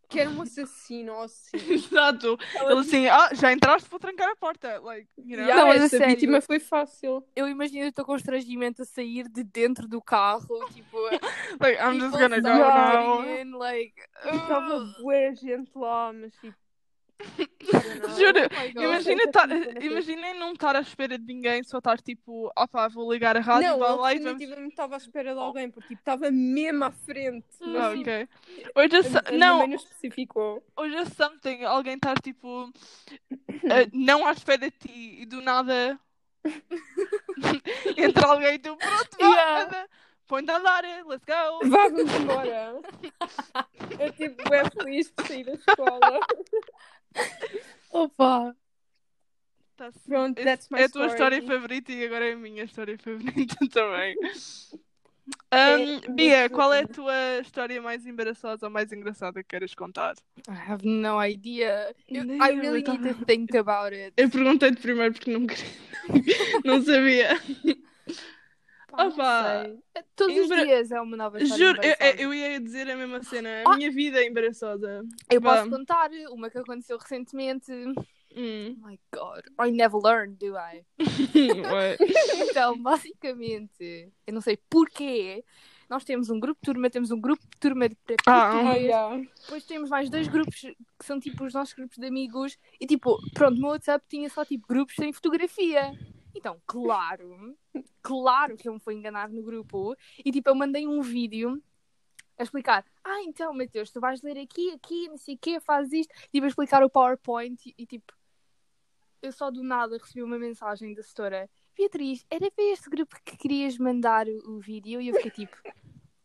[0.09, 1.57] Que era um assassino ou assim.
[1.73, 2.39] Exato.
[2.55, 4.79] Ela Ele assim, ah, já entraste, vou trancar a porta.
[4.81, 5.47] Like, you know?
[5.47, 6.15] Yeah, Não, mas a essa sério.
[6.15, 7.25] vítima foi fácil.
[7.35, 10.99] Eu imagino o teu constrangimento a sair de dentro do carro, tipo...
[11.61, 13.25] Like, I'm just gonna go now.
[13.41, 13.95] in, like...
[14.25, 16.57] Estava "Ugh." boa gente lá, mas tipo.
[18.19, 18.41] Juro,
[18.77, 18.83] Oh.
[18.83, 19.47] Imagina tá-
[20.39, 23.79] não estar à espera de ninguém, só estar tipo, opá, vou ligar a rádio, Não,
[23.79, 24.33] vá lá e vamos.
[24.33, 27.47] definitivamente estava à espera de alguém, porque tipo, estava mesmo à frente.
[27.61, 28.29] Mas, Ah, tipo, ok.
[28.91, 30.63] Just, a, não, não especificou.
[30.77, 32.71] ou just something, alguém estar tipo,
[33.31, 35.99] eh, não à espera de ti e do nada
[37.97, 39.87] entra alguém e tu, pronto, vá, Yeah.
[40.27, 41.69] põe-te a andar, let's go.
[41.69, 42.81] Vá, vamos embora.
[43.99, 46.01] Eu tipo, é feliz por sair da escola.
[47.91, 48.55] Opa.
[49.77, 49.99] Tá-se.
[50.07, 51.13] Pronto, that's my é a tua story.
[51.13, 54.15] história favorita e agora é a minha história favorita também.
[55.53, 59.51] É, Um, Bia, muito- qual é a tua história mais embaraçosa ou mais engraçada que
[59.51, 60.15] queiras contar?
[60.49, 61.95] I have no idea.
[62.09, 64.13] Eu- I really need to think about it.
[64.17, 65.65] Eu perguntei-te primeiro porque não queria.
[66.65, 67.41] não sabia.
[68.97, 69.71] Pá, Opa.
[70.15, 73.23] Todos embra- os dias é uma nova história Juro, eu, eu ia dizer a mesma
[73.23, 73.49] cena.
[73.67, 73.73] Ah.
[73.73, 75.03] A minha vida é embaraçosa.
[75.31, 75.57] Eu Vá.
[75.59, 77.73] posso contar uma que aconteceu recentemente.
[78.35, 78.77] Hum.
[78.83, 79.45] Oh my god.
[79.67, 80.85] I never learned, do I?
[82.51, 85.45] Então, basicamente, eu não sei porquê.
[85.89, 88.85] Nós temos um grupo de turma, temos um grupo de turma de Ah, Oh, português,
[88.87, 89.23] yeah.
[89.43, 93.19] depois temos mais dois grupos que são tipo os nossos grupos de amigos e tipo,
[93.35, 95.93] pronto, o meu WhatsApp tinha só tipo grupos sem fotografia.
[96.35, 97.57] Então, claro,
[98.03, 101.63] claro que eu me fui enganar no grupo e tipo, eu mandei um vídeo
[102.39, 105.93] a explicar, ah, então, Mateus, tu vais ler aqui, aqui, não sei o quê, faz
[105.93, 108.13] isto, tipo, a explicar o PowerPoint e, e, tipo,
[109.21, 113.37] eu só do nada recebi uma mensagem da setora, Beatriz, era para este grupo que
[113.37, 115.57] querias mandar o, o vídeo e eu fiquei tipo,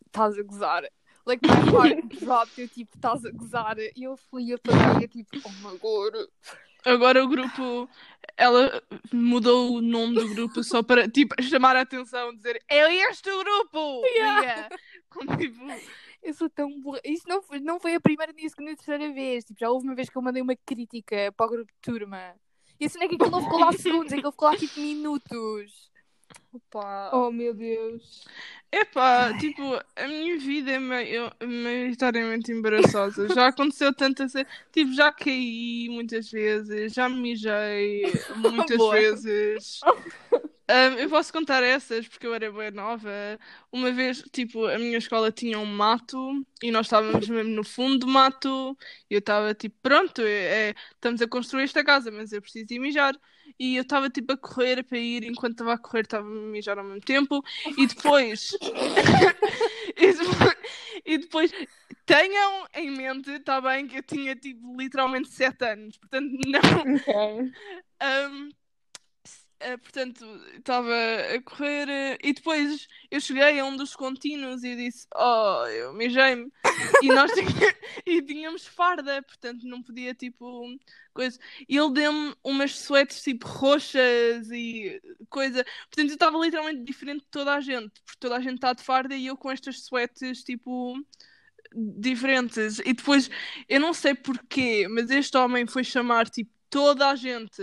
[0.06, 0.84] estás a gozar.
[1.26, 3.78] Like, my heart dropped, eu tipo, estás a gozar.
[3.78, 4.58] E eu fui a
[5.02, 6.14] eu tipo, oh my god.
[6.88, 7.90] Agora o grupo,
[8.38, 13.30] ela mudou o nome do grupo só para tipo chamar a atenção, dizer é este
[13.30, 14.02] o grupo!
[14.06, 14.70] Yeah.
[15.10, 15.60] Como, tipo,
[16.24, 17.02] Eu sou tão burra.
[17.04, 19.44] Isso não foi, não foi a primeira, nem a segunda, nem a terceira vez.
[19.44, 22.36] Tipo, já houve uma vez que eu mandei uma crítica para o grupo de turma.
[22.80, 25.92] E assim é que aquilo não ficou lá segundos, aquilo ficou lá tipo minutos.
[26.52, 27.12] Opa.
[27.14, 28.26] Oh meu Deus.
[28.72, 29.62] epá, tipo,
[29.96, 33.30] a minha vida é meio, maioritariamente embaraçosa.
[33.30, 39.80] Já aconteceu tantas vezes, tipo, já caí muitas vezes, já me mijei muitas vezes.
[40.70, 43.10] Ahm, eu posso contar essas porque eu era bem nova.
[43.72, 48.00] Uma vez, tipo, a minha escola tinha um mato e nós estávamos mesmo no fundo
[48.00, 48.78] do mato
[49.10, 52.74] e eu estava tipo, pronto, é, é- estamos a construir esta casa, mas eu preciso
[52.74, 53.16] ir mijar.
[53.60, 56.78] E eu estava tipo a correr para ir, enquanto estava a correr, estava a mijar
[56.78, 57.44] ao mesmo tempo.
[57.78, 58.58] E depois.
[59.98, 60.56] e depois,
[61.06, 61.52] e depois
[62.06, 66.96] tenham em mente, está bem, que eu tinha tipo literalmente 7 anos, portanto, não.
[66.96, 67.54] Ok.
[68.00, 68.50] Um,
[69.60, 70.94] eh, portanto, estava
[71.36, 75.94] a correr eh, e depois eu cheguei a um dos contínuos e disse: Oh, eu
[75.94, 76.52] mijei-me.
[77.04, 80.64] E nós tinha- e tínhamos farda, portanto não podia tipo
[81.14, 81.40] coisa.
[81.68, 85.64] E ele deu-me umas suetes tipo roxas e coisa.
[85.90, 88.84] Portanto, eu estava literalmente diferente de toda a gente, porque toda a gente está de
[88.84, 90.96] farda e eu com estas suetes tipo
[91.74, 92.80] diferentes.
[92.80, 93.30] E depois,
[93.68, 97.62] eu não sei porquê, mas este homem foi chamar tipo toda a gente,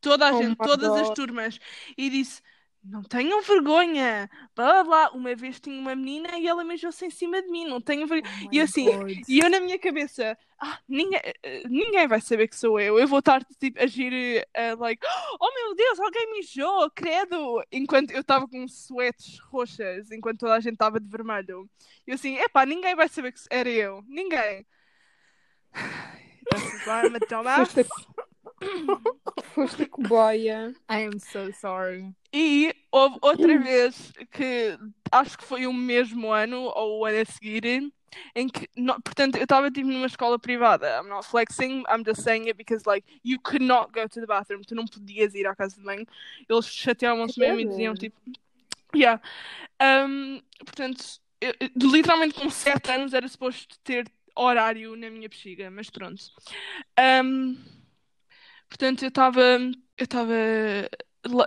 [0.00, 1.14] toda a Oh gente, todas as God.
[1.14, 1.58] turmas
[1.96, 2.42] e disse:
[2.82, 5.10] Não tenham vergonha, blá blá blá.
[5.12, 8.32] Uma vez tinha uma menina e ela mijou-se em cima de mim, não tenham vergonha.
[8.44, 9.24] Oh E assim, God.
[9.28, 12.98] E eu na minha cabeça, ah, ninguém, eh, ninguém vai saber que sou eu.
[12.98, 14.12] Eu vou estar tipo, a agir,
[14.54, 15.04] eh, like,
[15.40, 17.62] oh meu Deus, alguém mijou, credo!
[17.72, 21.68] Enquanto eu estava com suetes roxas, enquanto toda a gente estava de vermelho.
[22.06, 24.02] E eu assim, epá, ninguém vai saber que era eu.
[24.06, 24.64] Ninguém.
[26.50, 27.74] This is why I'm a dumbass.
[29.56, 29.78] Foste a...
[29.78, 30.74] Foste a cobaia.
[30.90, 32.14] I am so sorry.
[32.32, 34.78] E houve outra vez que
[35.10, 37.64] acho que foi o mesmo ano ou o ano a seguir,
[38.34, 38.68] em que,
[39.02, 41.00] portanto, eu estava tipo numa escola privada.
[41.00, 44.26] I'm not flexing, I'm just saying it because like you could not go to the
[44.26, 46.06] bathroom, tu não podias ir à casa de banho.
[46.48, 48.20] Eles chateavam-se mesmo e diziam tipo,
[48.94, 49.20] yeah.
[49.82, 51.02] Um, portanto,
[51.40, 56.22] eu- literalmente com 7 anos era suposto ter horário na minha bexiga, mas pronto.
[57.24, 57.56] Um,
[58.68, 59.40] portanto, eu estava
[59.98, 60.32] eu estava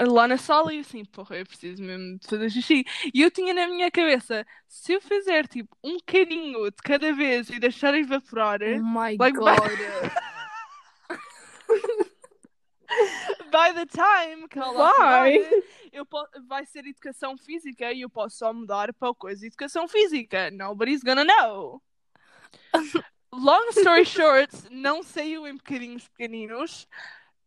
[0.08, 2.84] lá, na sala e assim, porra, eu preciso mesmo de fazer xixi.
[3.14, 7.50] E eu tinha na minha cabeça, se eu fizer tipo um bocadinho de cada vez
[7.50, 9.60] e deixar evaporar, Oh my Like, god.
[13.52, 15.38] by the time que ela Vai.
[15.92, 16.08] eu
[16.48, 20.50] vai ser educação física e eu posso só mudar para coisa de educação física.
[20.52, 21.82] Nobody's gonna know.
[23.32, 26.88] Long story short, não saiu em bocadinhos pequeninos.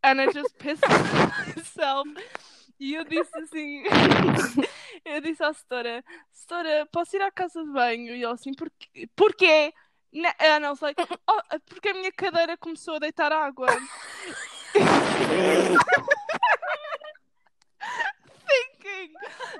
[0.03, 0.83] And I just pissed
[1.55, 2.09] myself.
[2.79, 3.83] E eu disse assim,
[5.05, 8.15] eu disse à setora, setora, posso ir à casa de banho?
[8.15, 9.07] E ela assim, porquê?
[9.15, 9.73] Porquê?
[10.13, 13.67] And I was like, oh, porque a minha cadeira começou a deitar água.
[19.03, 19.15] Thinking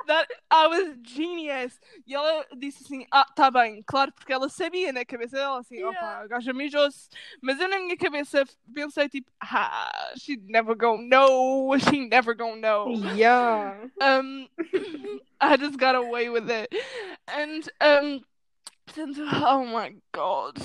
[0.07, 1.79] that I was genius.
[2.05, 5.75] E ela disse assim: Ah, tá bem, claro, porque ela sabia na cabeça dela assim:
[5.75, 5.89] Yeah.
[5.97, 7.09] opa, a gaja mijou-se.
[7.41, 8.43] Mas eu na minha cabeça
[8.73, 12.93] pensei tipo: Ah, she never gonna know, she never gonna know.
[13.15, 13.89] Yeah.
[14.01, 14.47] Um,
[15.39, 16.73] I just got away with it.
[17.27, 18.21] And, um,
[18.85, 20.57] portanto, oh my god.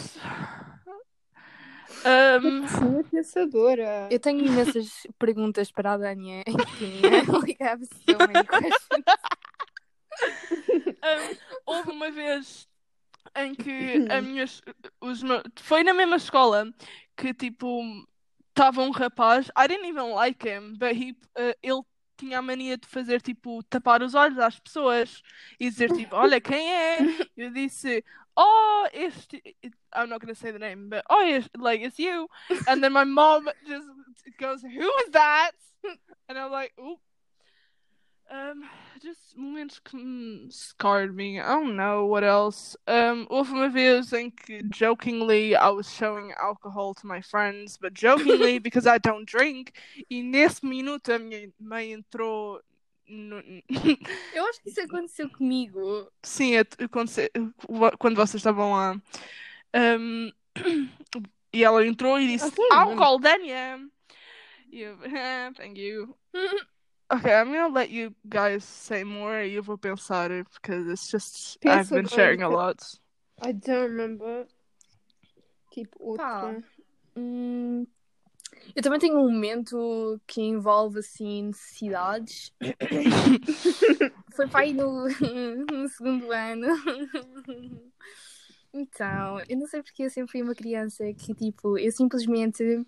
[2.04, 4.08] Um, Sim, pensadora.
[4.10, 6.42] Eu tenho imensas perguntas para a Dania.
[6.46, 7.00] Enfim,
[7.32, 9.04] like, I have so many questions.
[11.02, 11.36] um,
[11.66, 12.68] houve uma vez
[13.36, 14.60] em que a minhas,
[15.00, 16.72] os meus, foi na mesma escola
[17.16, 17.82] que tipo
[18.48, 21.82] estava um rapaz, I didn't even like him, but he, uh, ele
[22.18, 25.22] tinha a mania de fazer tipo tapar os olhos às pessoas
[25.58, 26.98] e dizer tipo, olha quem é?
[27.36, 28.04] Eu disse,
[28.36, 29.42] oh, este
[29.94, 32.28] I'm not gonna say the name, but oh, it's, like it's you.
[32.66, 33.88] And then my mom just
[34.38, 35.52] goes, who is that?
[36.28, 37.00] And I'm like, oop.
[38.30, 38.62] Um,
[39.00, 41.40] just momentos que me scarred me.
[41.40, 42.76] I don't know what else.
[42.86, 47.94] Um, houve uma vez em que jokingly I was showing alcohol to my friends, but
[47.94, 49.72] jokingly because I don't drink.
[50.10, 52.60] E nesse minuto a minha mãe entrou.
[53.06, 53.42] No...
[54.34, 56.10] Eu acho que isso aconteceu comigo.
[56.22, 57.30] Sim, aconteceu
[57.98, 59.00] quando vocês estavam lá.
[59.74, 60.30] Um,
[61.52, 63.80] e ela entrou e disse: Álcool, Dania!
[64.70, 64.98] E eu,
[65.56, 66.14] thank you.
[67.10, 71.58] Okay, I'm gonna let you guys say more e eu vou pensar because it's just
[71.60, 72.82] Pensa I've been sharing a lot.
[73.40, 74.46] I don't remember.
[75.72, 76.62] Tipo, outra.
[77.16, 77.86] Hum,
[78.76, 82.52] eu também tenho um momento que envolve assim necessidades.
[84.34, 85.08] Foi para aí no,
[85.72, 86.66] no segundo ano.
[88.70, 92.86] Então, eu não sei porque eu sempre fui uma criança que tipo, eu simplesmente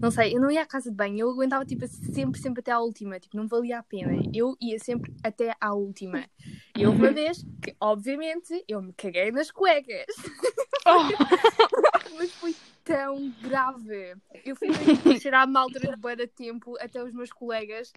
[0.00, 2.70] não sei, eu não ia à casa de banho, eu aguentava tipo sempre, sempre até
[2.70, 4.22] à última, tipo, não valia a pena.
[4.32, 6.24] Eu ia sempre até à última.
[6.76, 10.06] E houve uma vez que, obviamente, eu me caguei nas cuecas.
[10.86, 11.08] Oh.
[12.16, 12.54] Mas foi
[12.84, 14.14] tão grave.
[14.44, 14.68] Eu fui
[15.20, 17.92] cheirar mal durante bué de tempo até os meus colegas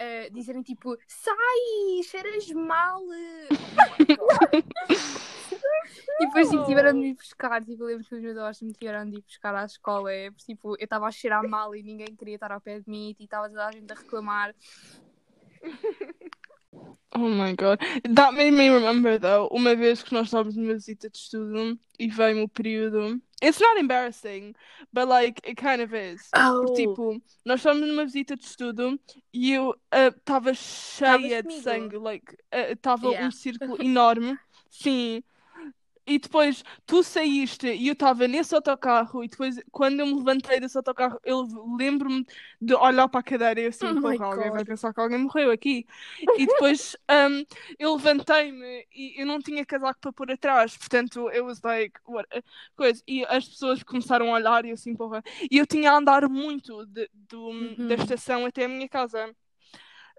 [0.00, 3.02] uh, dizerem tipo, sai, cheiras mal.
[3.02, 4.56] Oh
[6.20, 7.64] e depois tipo, tiveram de me buscar.
[7.64, 10.12] Tipo, lembro que os meus avós me tiveram de ir buscar à escola.
[10.12, 13.14] É, tipo, eu estava a cheirar mal e ninguém queria estar ao pé de mim
[13.18, 14.54] e estava toda a gente a reclamar.
[17.12, 17.80] Oh my god.
[18.14, 22.08] That made me remember though, uma vez que nós estávamos numa visita de estudo e
[22.08, 23.20] veio o período.
[23.40, 24.54] It's not embarrassing,
[24.92, 26.20] but like it kind of is.
[26.34, 26.74] Oh.
[26.76, 29.00] Tipo, nós estávamos numa visita de estudo
[29.32, 33.26] e eu estava uh, cheia de sangue, like estava uh, yeah.
[33.26, 34.38] um círculo enorme.
[34.70, 35.22] Sim,
[36.10, 40.58] e depois tu saíste e eu estava nesse autocarro e depois quando eu me levantei
[40.58, 41.46] desse autocarro eu
[41.78, 42.26] lembro-me
[42.60, 45.18] de olhar para a cadeira e eu assim, oh porra, alguém vai pensar que alguém
[45.18, 45.86] morreu aqui.
[46.36, 47.44] E depois um,
[47.78, 52.28] eu levantei-me e eu não tinha casaco para pôr atrás, portanto eu was like, what?
[52.76, 53.00] coisa.
[53.06, 55.22] E as pessoas começaram a olhar e eu assim, porra.
[55.48, 57.86] E eu tinha a andar muito de, do, uhum.
[57.86, 59.32] da estação até a minha casa.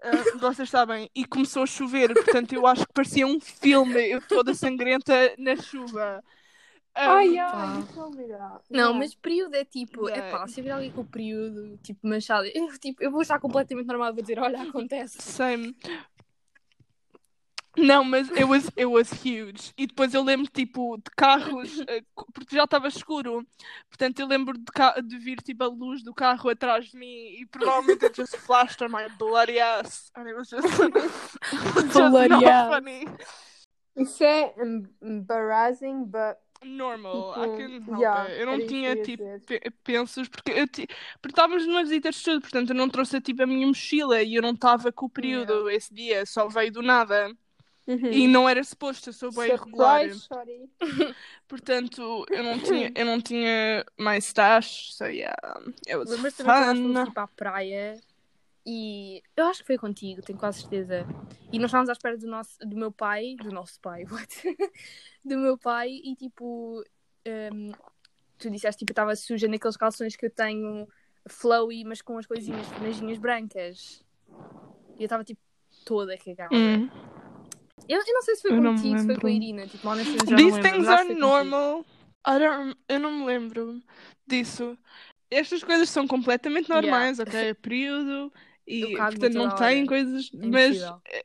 [0.02, 4.20] Uh, vocês sabem, e começou a chover, portanto eu acho que parecia um filme, eu
[4.20, 6.22] toda sangrenta na chuva.
[6.94, 7.82] Um, ai, ai,
[8.68, 8.98] Não, yeah.
[8.98, 12.78] mas período é tipo, é pá, se vir alguém com o período, tipo, manchado, eu,
[12.78, 15.22] tipo, eu vou estar completamente normal, vou dizer, olha, acontece.
[15.22, 15.74] Same.
[17.76, 19.72] Não, mas it was, it was huge.
[19.78, 23.46] E depois eu lembro, tipo, de carros, eh, porque já estava escuro.
[23.88, 27.46] Portanto, eu lembro de, de vir, tipo, a luz do carro atrás de mim e
[27.46, 30.10] provavelmente it just flashed on my bloody ass.
[30.14, 32.68] And it was just, just bloody ass.
[32.68, 33.06] funny.
[33.96, 34.54] Isso é
[35.02, 37.34] embarrassing, but normal.
[37.34, 38.40] Tipo, I can help yeah, it.
[38.40, 39.24] Eu não tinha tipo
[39.84, 40.88] pensos porque eu porque
[41.28, 44.42] estávamos numa visita de estudo, portanto eu não trouxe tipo a minha mochila e eu
[44.42, 45.74] não estava com o período yeah.
[45.74, 47.30] esse dia, só veio do nada.
[47.86, 48.12] Uhum.
[48.12, 50.02] E não era suposto, eu sou bem regular.
[51.48, 55.34] Portanto, eu não tinha, eu não tinha mais stash, so yeah,
[55.86, 56.44] it was Lembras fun.
[56.44, 58.00] também que tipo à praia
[58.64, 61.04] e eu acho que foi contigo, tenho quase certeza.
[61.52, 64.56] E nós estávamos à espera do, nosso, do meu pai, do nosso pai, what?
[65.24, 66.84] do meu pai, e tipo,
[67.52, 67.72] um,
[68.38, 70.86] tu disseste tipo, estava suja naqueles calções que eu tenho
[71.28, 74.04] flowy, mas com as coisinhas, franjinhas brancas.
[74.96, 75.40] E eu estava tipo
[75.84, 76.54] toda cagada.
[76.54, 76.88] Mm.
[77.88, 79.66] Eu, eu não sei se foi eu contigo, se foi com a Irina.
[79.66, 81.84] Tipo, honestamente, já These things are normal.
[82.26, 83.82] I don't, eu não me lembro
[84.26, 84.78] disso.
[85.30, 87.30] Estas coisas são completamente normais, yeah.
[87.30, 87.40] ok?
[87.50, 88.32] É período
[88.66, 90.30] e portanto não tem coisas.
[90.32, 90.82] É mas,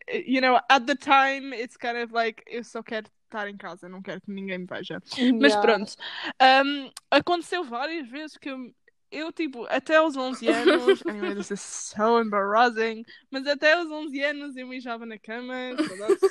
[0.07, 3.57] eh, you know, at the time it's kind of like eu só quero estar em
[3.57, 5.01] casa, não quero que ninguém me veja.
[5.17, 5.37] Yeah.
[5.39, 5.93] Mas pronto.
[6.41, 8.73] Um, aconteceu várias vezes que eu
[9.11, 14.21] eu, tipo, até aos 11 anos, anyway, this is so embarrassing, mas até aos 11
[14.21, 16.23] anos eu mijava na cama, so that's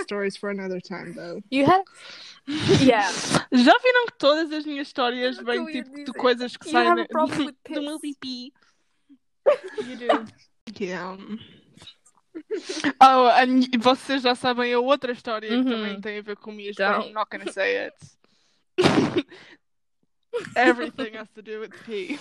[0.00, 1.42] uh, stories for another time, though.
[1.50, 1.84] You had?
[2.80, 3.10] Yeah.
[3.52, 6.94] Já viram que todas as minhas histórias vêm, tipo, de coisas que saem
[7.74, 8.52] do meu pipi?
[9.78, 10.38] You do.
[10.78, 11.16] Yeah.
[13.00, 16.00] Oh, and vocês já sabem a outra história que também uhum.
[16.00, 17.96] tem a ver com mijo, but I'm not gonna say it.
[20.56, 22.18] Everything has to do with pee.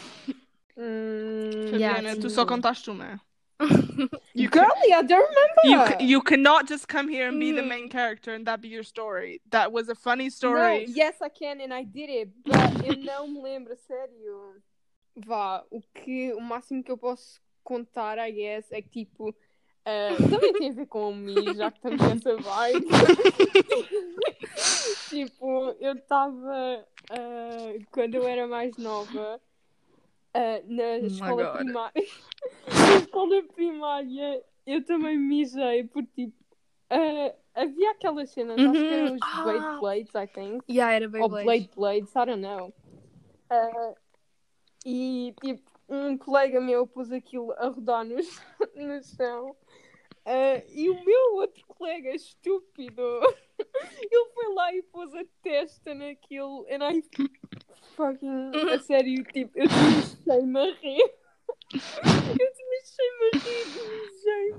[0.78, 3.20] Mm, Fabiana, yeah, tu só contaste uma.
[4.36, 5.28] You Girlie, I don't
[5.66, 5.98] remember.
[6.00, 7.56] You, you cannot just come here and be mm.
[7.56, 9.42] the main character and that be your story.
[9.50, 10.86] That was a funny story.
[10.86, 14.62] No, yes, I can and I did it, but eu não me lembro, sério.
[15.16, 19.34] Vá, o que o máximo que eu posso contar, I guess, é que tipo.
[19.90, 22.88] Ah, também tem a ver com mim, já que estamos nessa vibe.
[25.08, 26.86] tipo, eu estava.
[27.90, 29.40] quando eu era mais nova,
[30.34, 31.56] ah, na my escola God.
[31.56, 31.94] primária.
[32.68, 36.36] na escola primária, eu também mijei, porque tipo.
[37.56, 39.44] havia aquelas cenas, acho que eram os Ah.
[39.44, 40.66] Blade Blades, I think.
[40.70, 41.46] Yeah, era Ou Beyblade.
[41.46, 42.74] Blade Blades, I don't know.
[44.86, 48.16] E tipo, um colega meu pôs aquilo a rodar no,
[48.76, 49.56] no chão.
[50.30, 53.02] Ah, e o meu outro colega estúpido,
[54.12, 56.66] ele foi lá e pôs a testa naquilo.
[56.70, 57.02] And I
[57.96, 61.14] fucking, a sério, tipo, eu desmexei-me a rir.
[62.40, 64.54] Eu desmexei-me a rir, desmexei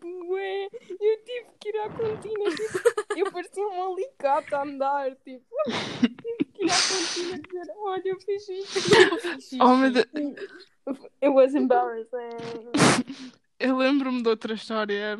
[0.00, 0.68] bué.
[0.88, 5.44] Eu tive que ir à cantina, tipo, eu parecia um alicate a andar, tipo.
[6.22, 8.78] Tive que ir à cantina dizer, olha, eu fiz isto.
[8.78, 10.06] eu fiz isto." Oh, meu Deus.
[11.22, 12.38] It was embarrassing.
[13.62, 15.16] Eu lembro-me de outra história.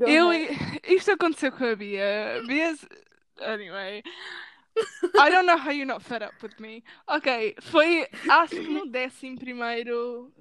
[0.00, 0.80] Eu, ahead.
[0.84, 2.42] isto aconteceu com a Bia.
[2.44, 2.74] Bia.
[3.40, 4.02] Anyway.
[5.16, 6.82] I don't know how you're not fed up with me.
[7.06, 10.32] Ok, foi acho que no décimo primeiro,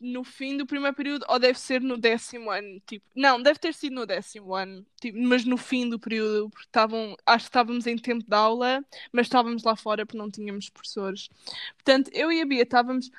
[0.00, 2.80] no fim do primeiro período, ou deve ser no décimo ano.
[2.86, 6.66] Tipo, não, deve ter sido no décimo ano, tipo, mas no fim do período, porque
[6.66, 10.68] estavam, acho que estávamos em tempo de aula, mas estávamos lá fora porque não tínhamos
[10.70, 11.28] professores.
[11.74, 13.10] Portanto, eu e a Bia estávamos.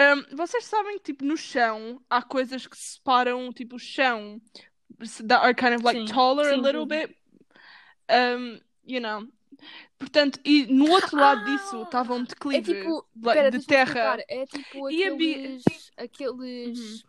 [0.00, 4.40] Ahm, vocês sabem que, tipo, no chão há coisas que separam, tipo, o chão
[5.26, 6.06] that are kind of like Sim.
[6.06, 6.88] taller a Sim, little sim.
[6.88, 7.16] bit.
[8.08, 9.28] Um, you know.
[9.98, 11.44] Portanto, e no outro lado Ah!
[11.44, 14.16] disso estava um É declive tipo, like, pera, de deixa-me terra.
[14.16, 14.18] explicar.
[14.28, 17.04] É tipo E a aqueles, aqueles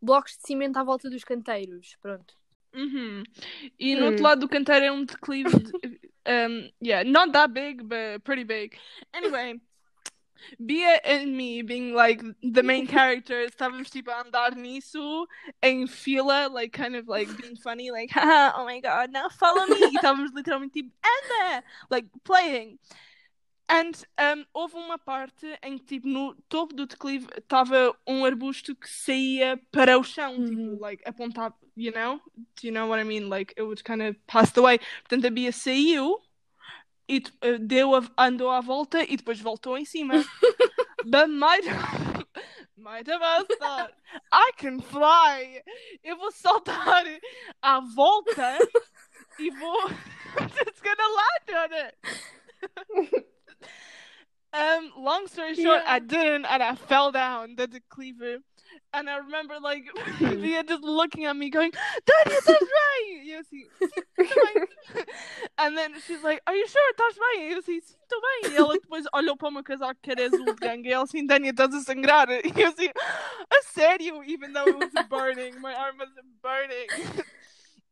[0.00, 1.96] blocos de cimento à volta dos canteiros.
[2.00, 2.34] Pronto.
[2.74, 3.22] Uhum.
[3.78, 4.06] E no Hum.
[4.06, 5.50] outro lado do canteiro é um declive.
[5.62, 5.72] De,
[6.26, 8.78] um, yeah, not that big, but pretty big.
[9.12, 9.60] Anyway,
[10.64, 15.26] Bia and me being like the main characters, estávamos tipo a andar nisso
[15.62, 19.66] em fila, like kind of like being funny, like, Haha, oh my god, now follow
[19.66, 19.76] me.
[19.92, 22.78] E estávamos literalmente tipo, anda, like playing.
[23.68, 28.74] And um, houve uma parte em que tipo no topo do declive estava um arbusto
[28.76, 30.44] que saía para o chão, Uhum.
[30.46, 32.20] tipo, like apontado, you know?
[32.56, 33.30] Do you know what I mean?
[33.30, 34.78] Like it would kind of pass the way.
[35.04, 36.18] Portanto, a Bia saiu
[37.16, 40.14] e eh, deu a- andou à volta e depois voltou em cima.
[41.04, 41.64] But might
[42.76, 43.92] might have thought
[44.32, 45.62] I can fly.
[46.02, 47.04] Eu vou saltar
[47.60, 48.58] à volta
[49.38, 49.88] e vou
[50.56, 53.26] just gonna land on it.
[54.54, 55.94] Um, long story short, Yeah.
[55.96, 58.42] I didn't, and I fell down the declive.
[58.94, 59.84] And I remember, like,
[60.18, 64.66] Via just looking at me, going, "Daddy, that's right." E eu assim, "Sim, tô bem."
[65.58, 66.92] And then she's like, "Are you sure?
[66.98, 69.98] Bem?" E eu assim, "Sim, estou bem." E ela depois olhou para o meu casaco
[70.02, 72.90] que era azul de gangue e ela assim, "Dani, estás a sangrar." E eu assim,
[73.50, 76.10] "A sério?" Even though it was burning, my arm was
[76.42, 76.88] burning.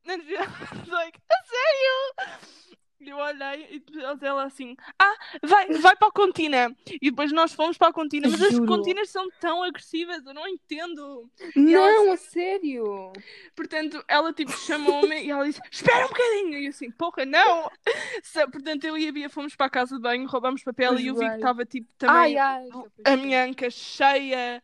[0.06, 2.69] And she was like, "A sério?"
[3.01, 6.76] E eu olhei e depois ela assim, ah, vai, vai para a contina.
[7.01, 8.66] E depois nós fomos para a contina, mas as Juro.
[8.66, 11.30] continas são tão agressivas, eu não entendo.
[11.57, 13.12] E ela Não, assim- a sério.
[13.57, 16.59] Portanto, ela tipo chamou-me e ela disse, espera um bocadinho.
[16.59, 17.70] E eu assim, porra, não.
[18.53, 21.07] Portanto, eu e a Bia fomos para a casa de banho, roubamos papel Pois e
[21.07, 22.62] eu vi que estava tipo também yeah,
[23.05, 24.62] a minha anca cheia,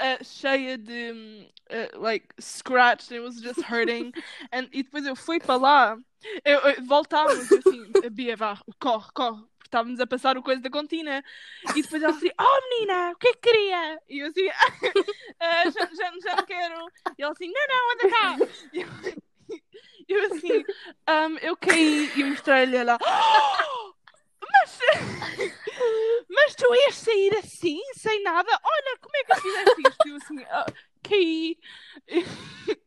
[0.00, 4.12] uh, cheia de uh, like scratched, it was just hurting.
[4.52, 5.98] And, e depois eu fui para lá,
[6.44, 9.42] eu, eu- voltámos, assim, a Bia, vá, corre, corre.
[9.58, 11.22] porque Estávamos a passar o coisa da contina
[11.74, 14.00] e depois ela assim: Oh menina, o que é que queria?
[14.08, 14.48] E eu assim:
[15.40, 16.92] "Ah, já, já, já não quero.
[17.18, 18.40] E ela assim: Não, não, anda cá.
[18.72, 18.88] E eu,
[20.08, 20.64] eu assim:
[21.06, 23.94] "Ahm, Eu caí e mostrei-lhe ela: "Oh,
[24.52, 24.78] Mas
[26.28, 28.50] mas tu ias sair assim, sem nada?
[28.50, 30.08] Olha, como é que fizeste isto?
[30.08, 30.66] Eu assim, "Ah,
[31.02, 31.56] caí.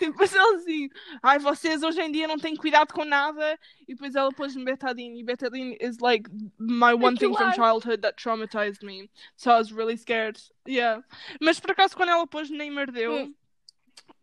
[0.00, 0.88] E depois ela assim,
[1.22, 3.58] ai, vocês hoje em dia não têm cuidado com nada.
[3.86, 5.20] E depois ela pôs-me betadine.
[5.20, 6.28] E betadine is like
[6.58, 9.10] my one thing from lá- childhood that traumatized me.
[9.36, 10.38] So I was really scared.
[10.66, 11.02] Yeah.
[11.40, 13.12] Mas por acaso quando ela pôs nem merdeu.
[13.12, 13.34] Hum.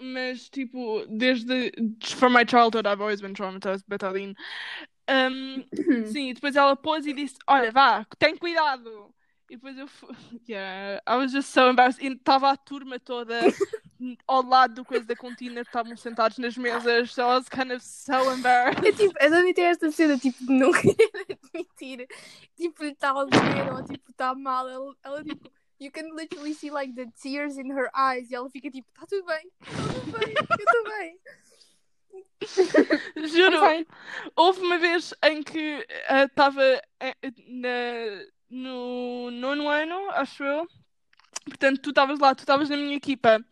[0.02, 1.72] Mas tipo, desde
[2.16, 4.36] from my childhood I've always been traumatized betadine.
[5.10, 5.66] Um,
[6.06, 9.14] Sim, e depois ela pôs e disse: Olha, vá, tem cuidado.
[9.50, 10.16] E depois eu fui.
[10.48, 12.04] Yeah, I was just so embarrassed.
[12.04, 13.40] E estava a turma toda
[14.28, 17.12] ao lado do coisa da contina, estavam sentados nas mesas.
[17.14, 18.86] So I was kind of so embarrassed.
[18.88, 22.08] É tipo, a Dani tem esta cena tipo de não querer admitir,
[22.56, 24.70] tipo, está a doer ou tipo, está mal.
[24.70, 28.50] Ela, ela tipo, you can literally see like the tears in her eyes e ela
[28.50, 31.20] fica tipo, está tudo bem, está tudo bem, eu estou bem.
[33.28, 33.60] Juro,
[34.36, 35.86] houve uma vez em que
[36.26, 36.64] estava
[38.50, 40.68] no nono ano, acho eu.
[41.46, 43.44] Portanto, tu estavas lá, tu estavas na minha equipa.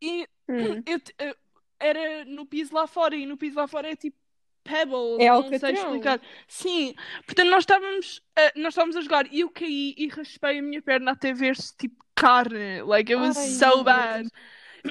[0.00, 0.82] E Hum.
[0.86, 1.36] eu, eu-
[1.78, 4.16] era no piso lá fora, e no piso lá fora é tipo
[4.62, 6.20] Pebbles, É não sei explicar.
[6.46, 10.62] Sim, portanto, nós estávamos, a- nós estávamos a jogar e eu caí e raspei a
[10.62, 12.82] minha perna até ver-se tipo carne.
[12.82, 14.28] Like, it was Ai, so bad.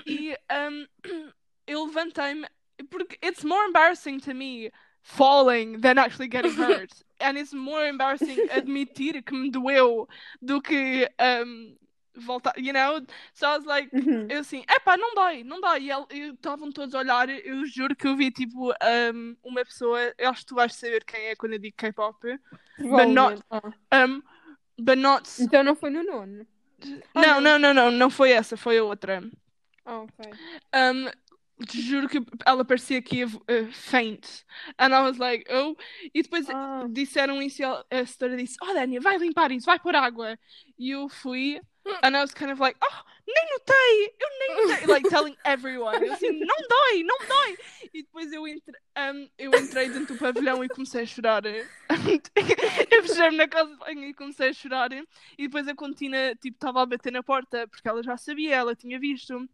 [0.07, 0.87] E um,
[1.67, 2.47] eu levantei-me,
[2.89, 4.71] porque it's more embarrassing to me
[5.01, 6.91] falling than actually getting hurt.
[7.19, 10.07] And it's more embarrassing admitir que me doeu
[10.41, 11.75] do que um,
[12.15, 13.01] voltar, you know?
[13.33, 14.27] So I was like, Uhum.
[14.29, 15.89] eu assim, epá, não dói, não dói.
[16.11, 20.29] E estavam todos a olhar, eu juro que eu vi tipo um, uma pessoa, eu
[20.29, 22.17] acho que tu vais saber quem é quando eu digo K-pop,
[22.77, 23.43] Provavelmente.
[23.51, 24.05] Ah.
[24.05, 24.21] um,
[24.77, 25.29] but not.
[25.41, 26.45] Então não foi no nono.
[27.13, 29.21] Ah, Não, não, não, não, não foi essa, foi a outra.
[29.85, 30.31] Ah, ok.
[30.73, 31.09] Um,
[31.73, 34.45] juro que ela parecia que ia uh, faint.
[34.77, 35.75] And I was like, oh.
[36.13, 36.85] E depois Ah.
[36.89, 40.37] disseram isso e ela- a senhora disse, oh Dania, vai limpar isso, vai pôr água.
[40.77, 41.59] E eu fui,
[42.03, 44.87] and I was kind of like, oh, nem notei, eu nem notei.
[44.87, 46.05] Like telling everyone.
[46.05, 47.57] Eu assim, não dói, não dói.
[47.93, 51.43] E depois eu, entre, um, eu entrei dentro do pavilhão e comecei a chorar.
[51.45, 54.91] eu fechei-me na casa de banho e comecei a chorar.
[54.91, 55.03] E
[55.47, 58.99] depois a Contina, tipo, estava a bater na porta, porque ela já sabia, ela tinha
[58.99, 59.47] visto.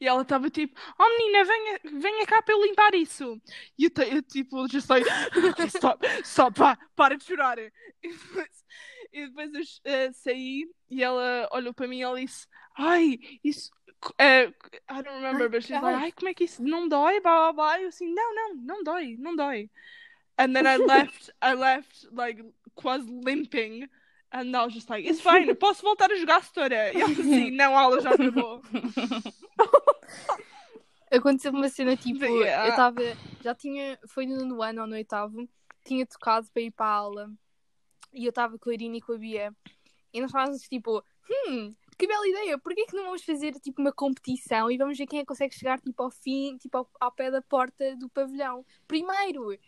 [0.00, 3.40] E ela estava tipo, oh menina, venha, venha cá para eu limpar isso.
[3.78, 5.06] E eu, eu tipo, just like,
[5.50, 7.58] okay, stop, stop, pá, para de chorar.
[8.02, 8.64] E depois,
[9.12, 12.46] e depois eu eh, saí e ela olhou para mim e ela disse,
[12.76, 13.70] ai, isso,
[14.18, 14.52] eh,
[14.88, 16.12] I don't remember, but she's like, ai.
[16.12, 17.80] como é que isso não dói, blá blá blá.
[17.80, 19.70] Eu assim, não, não, não dói, não dói.
[20.38, 22.42] And then I left, I left, like,
[22.74, 23.88] quase limping.
[24.32, 26.92] And I was just like, it's fine, posso voltar a jogar setora.
[26.92, 28.62] E ela assim, não, a aula já acabou.
[31.10, 32.66] Aconteceu uma cena tipo, Yeah.
[32.66, 33.00] eu estava,
[33.42, 35.48] já tinha, foi no ano ou no oitavo,
[35.84, 37.30] tinha tocado para ir para a aula
[38.12, 39.54] e eu estava com a Irina e com a Bia
[40.12, 41.02] e nós estávamos tipo,
[41.48, 45.06] hum, que bela ideia, porquê que não vamos fazer tipo uma competição e vamos ver
[45.06, 48.08] quem é que consegue chegar tipo ao fim, tipo ao, ao pé da porta do
[48.08, 49.52] pavilhão, primeiro.
[49.52, 49.58] E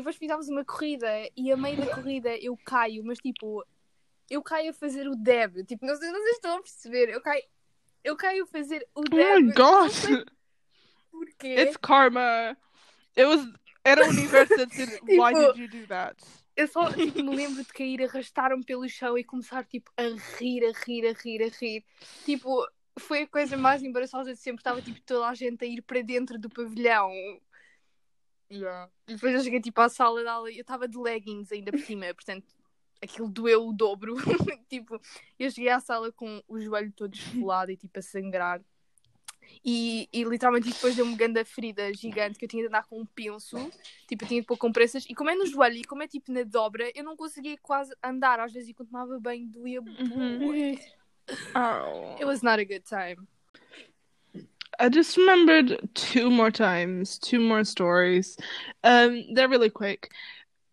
[0.00, 3.64] depois fizemos uma corrida e a meio da corrida eu caio, mas tipo,
[4.30, 7.20] eu caio a fazer o deb, tipo, não sei se vocês estão a perceber, eu
[7.20, 7.42] caio,
[8.04, 9.44] eu caio a fazer o Oh deb.
[9.46, 10.06] my gosh!
[11.18, 11.54] Porquê?
[11.60, 12.56] It's karma.
[13.16, 13.46] It was.
[13.84, 16.16] Era o universo a dizer, why Tipo- did you do that?
[16.56, 20.02] Eu só tipo, me lembro de cair, arrastar-me pelo chão e começar tipo, a
[20.38, 21.84] rir, a rir, a rir, a rir.
[22.24, 22.66] Tipo,
[22.98, 24.60] foi a coisa mais embaraçosa de sempre.
[24.60, 27.12] Estava tipo toda a gente a ir para dentro do pavilhão.
[28.50, 28.90] Yeah.
[29.06, 31.72] E depois eu cheguei tipo à sala de aula e eu estava de leggings ainda
[31.72, 32.46] por cima, portanto
[33.02, 34.14] aquilo doeu o dobro.
[34.68, 35.00] tipo,
[35.38, 38.62] eu cheguei à sala com o joelho todo esfolado e tipo a sangrar.
[39.64, 43.00] E, e literalmente depois deu-me uma grande ferida gigante que eu tinha de andar com
[43.00, 43.56] um penso.
[44.08, 45.04] Tipo, eu tinha de pôr compressas.
[45.08, 47.92] E como é no joelho e como é tipo na dobra, eu não conseguia quase
[48.02, 48.38] andar.
[48.40, 49.80] Às vezes, enquanto tomava bem, doía.
[49.80, 50.38] Uhum.
[50.38, 50.78] bué.
[51.54, 52.14] Oh.
[52.20, 53.26] It was not a good time.
[54.78, 58.36] I just remembered two more times, two more stories.
[58.84, 60.10] Um, they're really quick.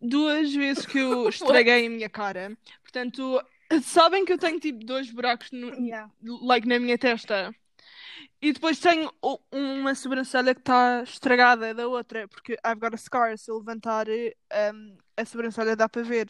[0.00, 2.56] Duas vezes que eu estraguei a minha cara.
[2.82, 3.42] Portanto,
[3.82, 6.10] sabem que eu tenho tipo dois buracos no, Yeah.
[6.22, 7.54] like na minha testa.
[8.44, 9.10] E depois tenho
[9.50, 13.38] uma sobrancelha que está estragada da outra, porque I've got a scar.
[13.38, 16.28] Se eu levantar um, a sobrancelha dá para ver.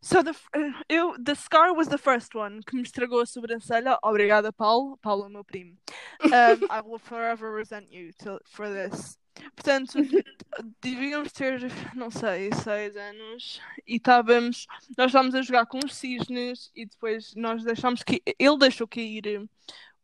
[0.00, 3.98] So the, uh, eu, the scar was the first one que me estragou a sobrancelha.
[4.02, 4.96] Obrigada, Paulo.
[5.02, 5.76] Paulo é meu primo.
[6.24, 9.18] Um, I will forever resent you to, for this.
[9.54, 9.92] Portanto,
[10.80, 11.60] devíamos ter,
[11.94, 14.66] não sei, seis anos e estávamos,
[14.96, 19.46] nós estávamos a jogar com os cisnes e depois nós deixámos que ele deixou cair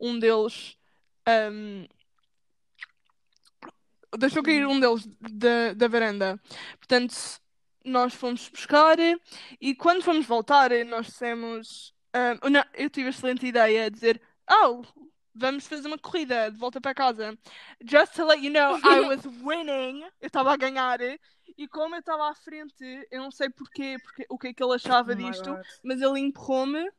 [0.01, 0.76] um deles,
[1.28, 1.86] um,
[4.18, 6.40] deixou cair um deles da, da varanda.
[6.78, 7.14] Portanto,
[7.84, 8.97] nós fomos buscar
[9.61, 11.95] e quando fomos voltar, nós dissemos,
[12.42, 14.20] um, não, eu tive a excelente ideia de dizer,
[14.51, 14.82] oh,
[15.34, 17.36] vamos fazer uma corrida de volta para casa.
[17.84, 20.03] Just to let you know, I was winning.
[20.20, 21.01] Eu estava a ganhar.
[21.57, 24.62] E como eu estava à frente, eu não sei porquê, porque, o que é que
[24.62, 26.90] ele achava Oh disto, mas ele empurrou-me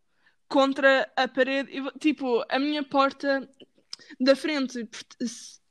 [0.48, 1.72] contra a parede.
[1.72, 3.48] E, tipo, a minha porta
[4.20, 4.88] da frente,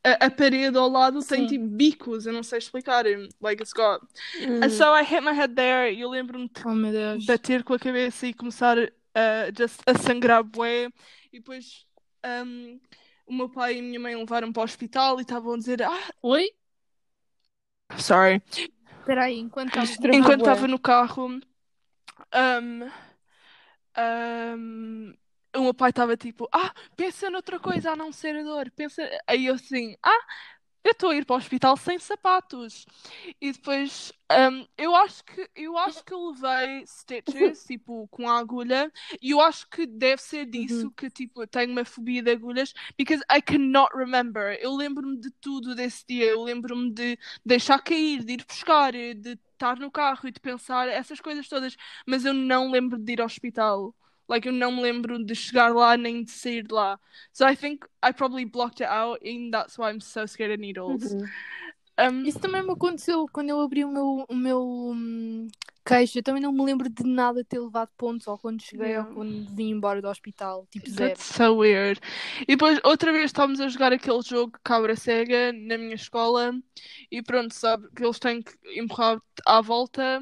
[0.02, 1.46] a, a parede ao lado tem Sim.
[1.46, 3.04] tipo bicos, eu não sei explicar.
[3.40, 4.02] Like it's got.
[4.40, 4.62] Hum.
[4.62, 7.78] And so I hit my head there e eu lembro-me de Oh bater com a
[7.78, 10.90] cabeça e começar a just a sangrar bué.
[11.32, 11.86] E depois
[12.24, 12.80] um,
[13.26, 15.82] o meu pai e a minha mãe levaram para o hospital e estavam a dizer
[15.82, 16.50] ah, Oi?
[17.98, 18.42] sorry.
[19.00, 19.76] Espera aí, enquanto
[20.40, 22.90] estava no carro, um,
[23.98, 25.14] um,
[25.56, 28.70] o meu pai estava tipo, ah, pensa noutra coisa a não ser a dor.
[28.72, 29.02] Pensa...
[29.26, 30.18] Aí eu assim, ah,
[30.84, 32.86] eu estou a ir para o hospital sem sapatos.
[33.40, 38.38] E depois, um, eu acho que eu acho que eu levei stitches, tipo, com a
[38.38, 40.92] agulha, e eu acho que deve ser disso Uhum.
[40.92, 44.58] que, tipo, eu tenho uma fobia de agulhas, because I cannot remember.
[44.60, 49.38] Eu lembro-me de tudo desse dia, eu lembro-me de deixar cair, de ir buscar, de
[49.52, 51.76] estar no carro e de pensar essas coisas todas,
[52.06, 53.94] mas eu não lembro de ir ao hospital.
[54.28, 56.98] Like, eu não me lembro de chegar lá nem de sair de lá.
[57.32, 60.60] So I think I probably blocked it out, and that's why I'm so scared of
[60.60, 61.12] needles.
[61.12, 61.26] Uhum.
[61.96, 65.46] Um, Isso também me aconteceu quando eu abri o meu, o meu hum,
[65.86, 66.18] queixo.
[66.18, 69.08] Eu também não me lembro de nada ter levado pontos ou quando cheguei Yeah.
[69.08, 70.66] ou quando vim embora do hospital.
[70.72, 71.10] Tipo, zero.
[71.10, 72.00] That's so weird.
[72.42, 76.52] E depois, outra vez, estávamos a jogar aquele jogo Cabra Cega na minha escola
[77.10, 80.20] e pronto, sabe, que eles têm que empurrar à volta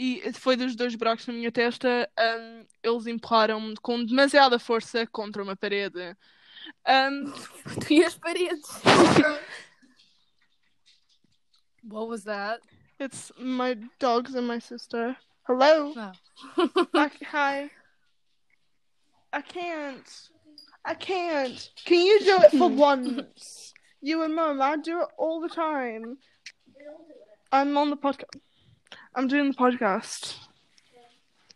[0.00, 5.42] e foi dos dois buracos na minha testa, um, eles empurraram-me com demasiada força contra
[5.42, 6.16] uma parede.
[6.88, 7.32] Um,
[7.80, 8.62] Tu e as paredes.
[11.82, 12.60] What was that?
[13.00, 15.16] it's my dogs and my sister.
[15.46, 15.92] Hello?
[15.94, 16.12] No.
[16.94, 17.70] I, hi.
[19.32, 20.28] I can't.
[20.84, 21.70] I can't.
[21.84, 23.74] Can you do it for once?
[24.00, 26.18] You and Mum, I do it all the time.
[27.52, 28.40] I'm on the podcast.
[29.14, 30.36] I'm doing the podcast.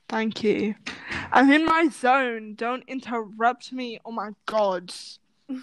[0.08, 0.74] Thank you.
[1.32, 2.54] I'm in my zone.
[2.54, 4.00] Don't interrupt me.
[4.04, 4.92] Oh my god.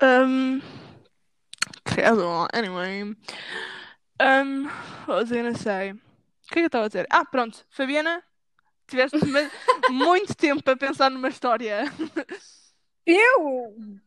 [0.00, 0.62] um.
[2.54, 3.14] Anyway.
[4.20, 4.70] Um.
[5.06, 5.90] What was I gonna say?
[5.92, 5.96] O
[6.52, 7.06] que é que eu estava a dizer?
[7.10, 7.64] Ah, pronto.
[7.70, 8.22] Fabiana,
[8.86, 9.18] tiveste
[9.90, 11.84] muito tempo a pensar numa história.
[13.04, 13.98] Eu?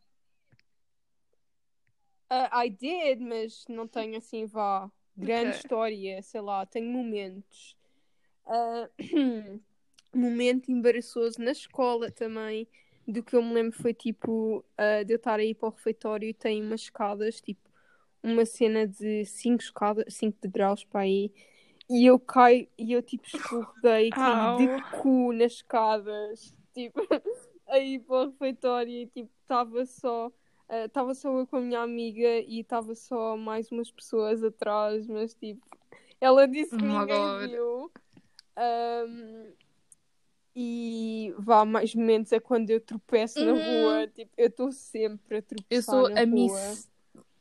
[2.30, 5.56] Ah, I did, mas não tenho assim, vá, grande Ok.
[5.56, 7.76] história, sei lá, tenho momentos.
[8.46, 8.88] Ah,
[10.14, 12.68] momento embaraçoso na escola também.
[13.06, 16.28] Do que eu me lembro foi tipo ah, de eu estar aí para o refeitório
[16.28, 17.68] e tem umas escadas, tipo,
[18.22, 21.32] uma cena de 5 escadas, 5 degraus para aí.
[21.88, 26.54] E eu caio e eu tipo escorreguei caí de cu nas escadas.
[26.72, 27.00] Tipo,
[27.66, 30.30] aí para o refeitório e tipo, estava só.
[30.70, 35.34] Estava só eu com a minha amiga e estava só mais umas pessoas atrás, mas
[35.34, 35.66] tipo,
[36.20, 37.06] ela disse que Oh ninguém
[37.38, 37.50] God.
[37.50, 37.92] viu.
[38.56, 39.52] Ahm,
[40.54, 43.58] e vá, mais momentos é quando eu tropeço na Uhum.
[43.58, 44.06] rua.
[44.08, 45.66] Tipo, eu estou sempre a tropeçar.
[45.70, 46.26] Eu sou na a rua.
[46.26, 46.90] Miss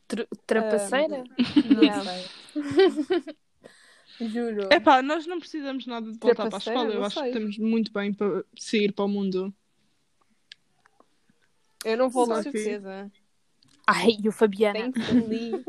[0.08, 1.24] tra- Trapaceira?
[1.66, 2.04] Não yeah.
[2.04, 2.30] sei.
[4.30, 4.68] Juro.
[4.72, 6.90] Epá, nós não precisamos nada de voltar para a escola.
[6.94, 7.30] Eu não acho que sei.
[7.32, 9.54] estamos muito bem para sair para o mundo.
[11.86, 13.10] Eu não vou com certeza.
[13.92, 14.92] Ai, e o Fabiana.
[14.92, 15.64] Thankfully.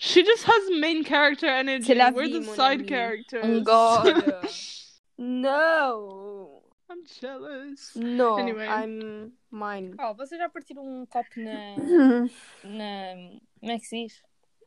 [0.00, 1.86] She just has main character energy.
[1.86, 2.88] C'est la We're vie, the mon side ami.
[2.88, 3.44] characters.
[3.44, 4.48] Oh God.
[5.18, 6.62] no!
[6.90, 7.92] I'm jealous.
[7.94, 8.66] No, Anyway.
[8.66, 9.94] I'm mine.
[10.00, 11.76] Oh, vocês já partiram um copo na,
[12.64, 13.14] na.
[13.60, 14.22] Como é que se diz?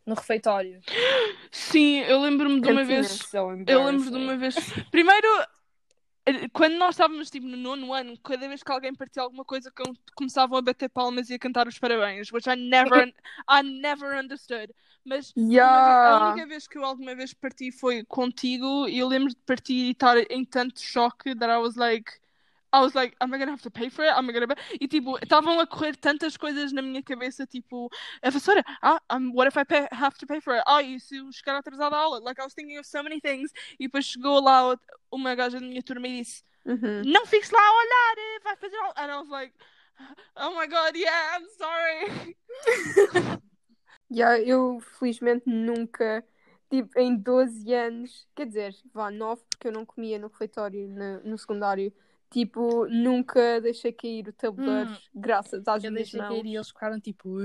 [0.05, 0.79] No refeitório.
[1.51, 3.01] Sim, eu lembro-me de uma Cantina.
[3.01, 3.07] vez.
[3.29, 3.37] So
[3.67, 4.55] Eu lembro de uma vez.
[4.91, 5.27] Primeiro,
[6.53, 9.93] quando nós estávamos tipo, no nono ano, cada vez que alguém partia alguma coisa, com-
[10.15, 13.13] começavam a bater palmas e a cantar os parabéns, which I never,
[13.49, 14.73] I never understood.
[15.05, 16.15] Mas vez- a Yeah!
[16.15, 19.91] única vez que eu alguma vez parti foi contigo e eu lembro de partir e
[19.91, 22.22] estar em tanto choque that I was like.
[22.73, 24.11] I was like, am I gonna have to pay for it?
[24.17, 24.47] Am I gonna...
[24.81, 27.87] E tipo, estavam a correr tantas coisas na minha cabeça, tipo,
[28.21, 30.63] a vassoura, ah, um, what if I pay, have to pay for it?
[30.65, 32.19] Ah, e se eu chegar atrasada à aula?
[32.19, 33.51] Like, I was thinking of so many things.
[33.79, 34.75] E depois chegou lá
[35.11, 37.03] uma gaja da minha turma e disse, Uhum.
[37.05, 38.93] não fiques lá a olhar, eh, vai fazer aula.
[38.97, 39.53] And I was like,
[40.37, 42.35] oh my god, yeah, I'm sorry.
[44.09, 46.23] Yeah, eu felizmente nunca,
[46.69, 51.31] tipo, em 12 anos, quer dizer, vá, 9, porque eu não comia no refeitório no,
[51.31, 51.91] no secundário,
[52.33, 54.97] tipo, nunca deixei cair o tabuleiro, Hum.
[55.15, 56.29] graças às Eu minhas deixei mãos.
[56.41, 57.39] cair e eles ficaram tipo.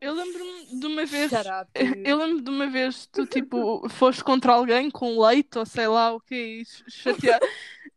[0.00, 1.30] Eu lembro-me de uma vez.
[2.04, 6.12] Eu lembro de uma vez tu, tipo, foste contra alguém com leite ou sei lá
[6.12, 7.40] o que e ch- chatear.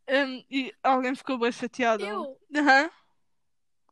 [0.08, 2.04] Um, e alguém ficou bem chateado.
[2.04, 2.38] Eu?
[2.54, 2.90] Aham.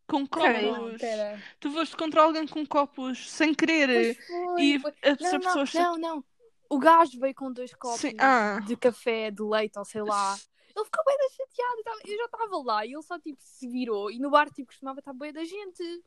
[0.07, 1.01] Com copos.
[1.01, 1.43] Pera.
[1.59, 4.15] Tu foste contra alguém com copos sem querer.
[4.15, 4.93] Pois foi, E foi.
[5.03, 6.25] a Não, pessoa não, chate- não, não.
[6.71, 8.61] O gajo veio com dois copos Sim, ah.
[8.67, 10.37] de café, de leite ou sei lá.
[10.77, 11.81] Ele ficou bem chateado.
[11.81, 14.11] e tava- Eu já estava lá e ele só tipo se virou.
[14.11, 16.03] E no bar tipo costumava estar bem da gente.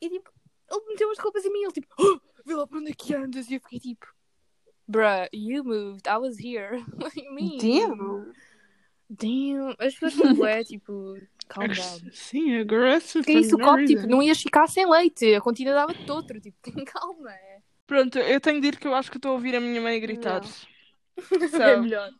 [0.00, 0.30] E tipo,
[0.70, 1.62] ele meteu as roupas em mim.
[1.62, 3.50] Ele tipo, oh, vê lá para onde é que andas.
[3.50, 4.06] E eu fiquei tipo,
[4.88, 6.06] bruh, you moved.
[6.08, 6.82] I was here.
[7.00, 7.58] What do you mean?
[7.58, 8.32] Damn!
[9.08, 9.70] Damn.
[9.78, 11.14] As pessoas são bué, tipo,
[11.48, 12.10] calm down.
[12.12, 13.24] Sim, aggressive.
[13.24, 13.94] Que isso, o copo, reason.
[13.94, 15.34] tipo, não ias ficar sem leite.
[15.34, 16.40] A continha dava-te outro.
[16.40, 16.56] Tipo,
[16.86, 17.30] calma.
[17.86, 20.00] Pronto, eu tenho de ir que eu acho que estou a ouvir a minha mãe
[20.00, 20.40] gritar.
[20.42, 21.48] Não.
[21.48, 22.10] So, É melhor.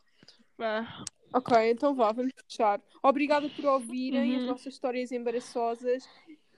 [0.57, 1.03] vá.
[1.33, 2.81] Ok, então vá, vamos fechar.
[3.03, 4.47] Obrigada por ouvirem as Uhum.
[4.47, 6.07] nossas histórias embaraçosas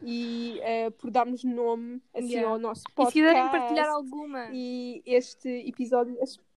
[0.01, 2.49] e eh, por darmos nome assim, Yeah.
[2.51, 3.13] ao nosso E podcast.
[3.13, 4.47] se quiserem partilhar alguma.
[4.53, 6.15] E este episódio.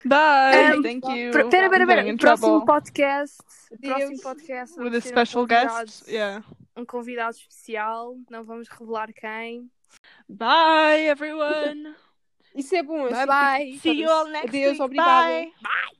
[0.06, 0.78] Bye.
[0.78, 1.32] Um, Thank you.
[1.32, 3.38] Pera, pera, Próximo podcast.
[3.82, 4.80] Próximo podcast.
[4.80, 6.08] With a um special convidado- guest.
[6.08, 6.46] Yeah.
[6.76, 8.18] Um convidado especial.
[8.30, 9.70] Não vamos revelar quem.
[10.28, 11.96] Bye, everyone.
[12.56, 13.04] Isso é bom.
[13.10, 13.80] Bye assim, bye.
[13.80, 14.82] See you all next Adeus, week.
[14.82, 15.30] obrigada.
[15.30, 15.54] Bye.
[15.62, 15.99] Bye.